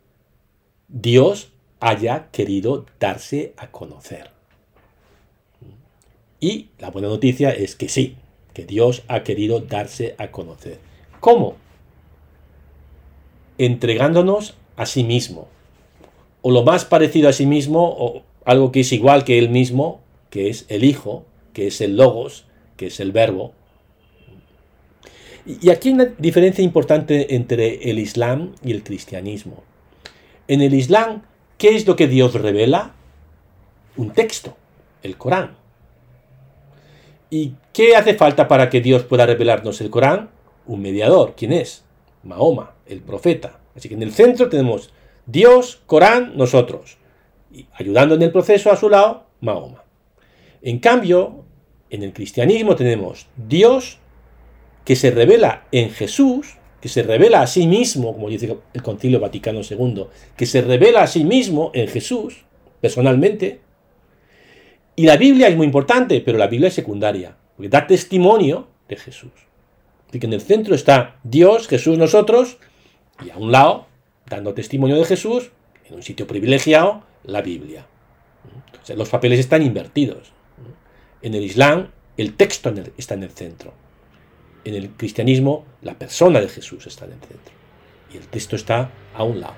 Dios 0.87 1.51
haya 1.81 2.29
querido 2.31 2.85
darse 2.99 3.53
a 3.57 3.71
conocer. 3.71 4.31
Y 6.39 6.69
la 6.77 6.91
buena 6.91 7.07
noticia 7.07 7.49
es 7.49 7.75
que 7.75 7.89
sí, 7.89 8.15
que 8.53 8.65
Dios 8.65 9.03
ha 9.07 9.23
querido 9.23 9.59
darse 9.59 10.15
a 10.17 10.31
conocer. 10.31 10.79
¿Cómo? 11.19 11.55
Entregándonos 13.57 14.55
a 14.75 14.85
sí 14.85 15.03
mismo. 15.03 15.47
O 16.41 16.51
lo 16.51 16.63
más 16.63 16.85
parecido 16.85 17.29
a 17.29 17.33
sí 17.33 17.47
mismo, 17.47 17.95
o 17.97 18.21
algo 18.45 18.71
que 18.71 18.81
es 18.81 18.91
igual 18.91 19.23
que 19.23 19.39
él 19.39 19.49
mismo, 19.49 20.01
que 20.29 20.49
es 20.49 20.65
el 20.69 20.83
Hijo, 20.83 21.25
que 21.55 21.67
es 21.67 21.79
el 21.79 21.95
Logos, 21.95 22.45
que 22.75 22.87
es 22.87 22.99
el 22.99 23.13
Verbo. 23.13 23.53
Y 25.45 25.69
aquí 25.69 25.87
hay 25.87 25.95
una 25.95 26.05
diferencia 26.17 26.61
importante 26.63 27.33
entre 27.33 27.89
el 27.89 27.97
Islam 27.97 28.55
y 28.61 28.73
el 28.73 28.83
cristianismo. 28.83 29.63
En 30.49 30.61
el 30.61 30.73
Islam, 30.73 31.23
¿qué 31.57 31.75
es 31.75 31.87
lo 31.87 31.95
que 31.95 32.09
Dios 32.09 32.33
revela? 32.33 32.93
Un 33.95 34.11
texto, 34.11 34.57
el 35.01 35.15
Corán. 35.17 35.55
¿Y 37.29 37.53
qué 37.71 37.95
hace 37.95 38.15
falta 38.15 38.49
para 38.49 38.69
que 38.69 38.81
Dios 38.81 39.03
pueda 39.03 39.25
revelarnos 39.25 39.79
el 39.79 39.89
Corán? 39.89 40.31
Un 40.65 40.81
mediador. 40.81 41.35
¿Quién 41.37 41.53
es? 41.53 41.85
Mahoma, 42.23 42.73
el 42.85 42.99
profeta. 42.99 43.61
Así 43.77 43.87
que 43.87 43.95
en 43.95 44.03
el 44.03 44.11
centro 44.11 44.49
tenemos 44.49 44.91
Dios, 45.25 45.81
Corán, 45.85 46.35
nosotros. 46.35 46.97
Y 47.49 47.65
ayudando 47.75 48.15
en 48.15 48.23
el 48.23 48.31
proceso 48.33 48.71
a 48.71 48.75
su 48.75 48.89
lado, 48.89 49.27
Mahoma. 49.39 49.85
En 50.61 50.79
cambio, 50.79 51.44
en 51.89 52.03
el 52.03 52.13
cristianismo 52.13 52.75
tenemos 52.75 53.27
Dios 53.35 53.99
que 54.83 54.95
se 54.95 55.11
revela 55.11 55.67
en 55.71 55.89
Jesús, 55.89 56.55
que 56.81 56.89
se 56.89 57.03
revela 57.03 57.41
a 57.41 57.47
sí 57.47 57.67
mismo, 57.67 58.13
como 58.13 58.29
dice 58.29 58.57
el 58.73 58.83
Concilio 58.83 59.19
Vaticano 59.19 59.61
II, 59.67 60.05
que 60.37 60.45
se 60.45 60.61
revela 60.61 61.03
a 61.03 61.07
sí 61.07 61.23
mismo 61.23 61.71
en 61.73 61.87
Jesús, 61.87 62.45
personalmente, 62.81 63.61
y 64.95 65.05
la 65.05 65.17
Biblia 65.17 65.47
es 65.47 65.57
muy 65.57 65.65
importante, 65.65 66.21
pero 66.21 66.37
la 66.37 66.47
Biblia 66.47 66.69
es 66.69 66.73
secundaria, 66.73 67.35
porque 67.57 67.69
da 67.69 67.87
testimonio 67.87 68.67
de 68.87 68.95
Jesús. 68.95 69.31
Así 70.07 70.19
que 70.19 70.27
en 70.27 70.33
el 70.33 70.41
centro 70.41 70.75
está 70.75 71.19
Dios, 71.23 71.67
Jesús, 71.67 71.97
nosotros, 71.97 72.57
y 73.25 73.29
a 73.29 73.37
un 73.37 73.51
lado, 73.51 73.87
dando 74.29 74.53
testimonio 74.53 74.95
de 74.95 75.05
Jesús, 75.05 75.51
en 75.85 75.95
un 75.95 76.03
sitio 76.03 76.27
privilegiado, 76.27 77.03
la 77.23 77.41
Biblia. 77.41 77.87
Los 78.95 79.09
papeles 79.09 79.39
están 79.39 79.63
invertidos. 79.63 80.31
En 81.21 81.33
el 81.33 81.43
Islam, 81.43 81.91
el 82.17 82.35
texto 82.35 82.73
está 82.97 83.15
en 83.15 83.23
el 83.23 83.31
centro. 83.31 83.73
En 84.63 84.73
el 84.75 84.89
cristianismo, 84.91 85.65
la 85.81 85.93
persona 85.93 86.39
de 86.39 86.49
Jesús 86.49 86.87
está 86.87 87.05
en 87.05 87.13
el 87.13 87.19
centro. 87.19 87.53
Y 88.13 88.17
el 88.17 88.27
texto 88.27 88.55
está 88.55 88.91
a 89.13 89.23
un 89.23 89.41
lado. 89.41 89.55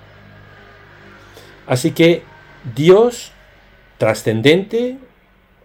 Así 1.67 1.91
que 1.91 2.24
Dios 2.76 3.32
trascendente, 3.98 4.98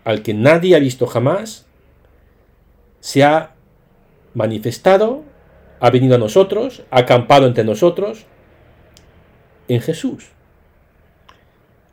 al 0.04 0.22
que 0.22 0.34
nadie 0.34 0.74
ha 0.74 0.78
visto 0.78 1.06
jamás, 1.06 1.66
se 3.00 3.24
ha 3.24 3.54
manifestado, 4.34 5.22
ha 5.80 5.90
venido 5.90 6.14
a 6.14 6.18
nosotros, 6.18 6.82
ha 6.90 7.00
acampado 7.00 7.46
entre 7.46 7.64
nosotros 7.64 8.26
en 9.68 9.80
Jesús, 9.80 10.28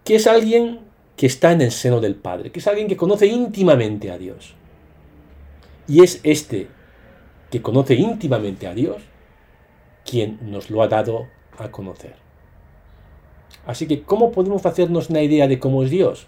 que 0.04 0.16
es 0.16 0.28
alguien 0.28 0.80
que 1.20 1.26
está 1.26 1.52
en 1.52 1.60
el 1.60 1.72
seno 1.72 2.00
del 2.00 2.16
Padre, 2.16 2.50
que 2.50 2.60
es 2.60 2.68
alguien 2.68 2.88
que 2.88 2.96
conoce 2.96 3.28
íntimamente 3.28 4.10
a 4.10 4.18
Dios. 4.18 4.56
Y 5.86 6.02
es 6.02 6.22
este 6.24 6.70
que 7.52 7.62
conoce 7.62 7.96
íntimamente 7.96 8.68
a 8.68 8.74
Dios 8.74 9.02
quien 10.10 10.40
nos 10.50 10.70
lo 10.70 10.82
ha 10.82 10.88
dado 10.88 11.28
a 11.58 11.72
conocer. 11.72 12.16
Así 13.68 13.86
que, 13.86 14.04
¿cómo 14.04 14.32
podemos 14.32 14.66
hacernos 14.66 15.10
una 15.10 15.22
idea 15.22 15.50
de 15.50 15.60
cómo 15.60 15.84
es 15.84 15.90
Dios? 15.90 16.26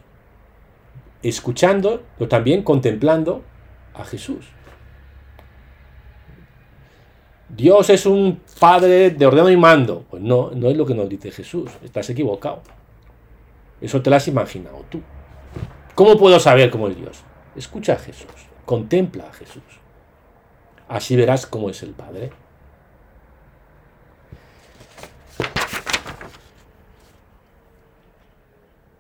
escuchando, 1.24 2.04
pero 2.18 2.28
también 2.28 2.62
contemplando 2.62 3.44
a 3.94 4.04
Jesús. 4.04 4.46
Dios 7.48 7.90
es 7.90 8.06
un 8.06 8.42
padre 8.60 9.12
de 9.12 9.26
ordeno 9.26 9.50
y 9.50 9.56
mando. 9.56 10.04
Pues 10.10 10.22
no, 10.22 10.52
no 10.52 10.70
es 10.70 10.76
lo 10.76 10.86
que 10.86 10.96
nos 10.96 11.08
dice 11.08 11.32
Jesús. 11.32 11.72
Estás 11.82 12.10
equivocado. 12.10 12.62
Eso 13.82 14.02
te 14.02 14.10
lo 14.10 14.16
has 14.16 14.28
imaginado 14.28 14.86
tú. 14.90 15.02
¿Cómo 15.96 16.18
puedo 16.18 16.40
saber 16.40 16.70
cómo 16.70 16.88
es 16.88 16.96
Dios? 16.96 17.24
Escucha 17.56 17.94
a 17.94 17.98
Jesús. 17.98 18.32
Contempla 18.66 19.28
a 19.28 19.34
Jesús. 19.34 19.64
Así 20.88 21.16
verás 21.16 21.46
cómo 21.46 21.70
es 21.70 21.84
el 21.84 21.92
Padre. 21.92 22.32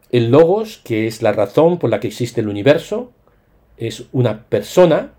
El 0.09 0.29
logos, 0.29 0.81
que 0.83 1.07
es 1.07 1.21
la 1.21 1.31
razón 1.31 1.79
por 1.79 1.89
la 1.89 2.01
que 2.01 2.07
existe 2.07 2.41
el 2.41 2.49
universo, 2.49 3.11
es 3.77 4.05
una 4.11 4.43
persona 4.43 5.13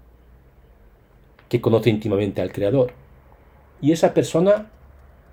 que 1.48 1.60
conoce 1.60 1.88
íntimamente 1.88 2.42
al 2.42 2.52
Creador. 2.52 2.92
Y 3.80 3.92
esa 3.92 4.12
persona 4.12 4.70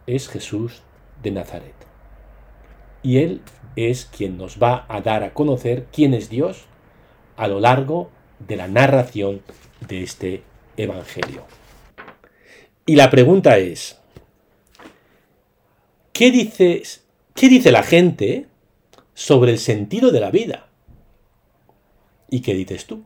es 0.07 0.29
Jesús 0.29 0.81
de 1.21 1.31
Nazaret. 1.31 1.75
Y 3.03 3.17
Él 3.17 3.41
es 3.87 4.05
quien 4.05 4.37
nos 4.37 4.61
va 4.61 4.85
a 4.89 5.01
dar 5.01 5.23
a 5.23 5.33
conocer 5.33 5.87
quién 5.91 6.13
es 6.13 6.29
Dios 6.29 6.65
a 7.37 7.47
lo 7.47 7.59
largo 7.59 8.09
de 8.39 8.55
la 8.55 8.67
narración 8.67 9.41
de 9.87 10.03
este 10.03 10.43
Evangelio. 10.77 11.45
Y 12.85 12.95
la 12.95 13.09
pregunta 13.09 13.57
es, 13.57 13.99
¿qué, 16.11 16.31
dices, 16.31 17.05
qué 17.35 17.49
dice 17.49 17.71
la 17.71 17.83
gente 17.83 18.49
sobre 19.19 19.51
el 19.51 19.59
sentido 19.59 20.11
de 20.11 20.21
la 20.21 20.31
vida. 20.31 20.69
¿Y 22.29 22.39
qué 22.39 22.53
dices 22.53 22.85
tú? 22.85 23.03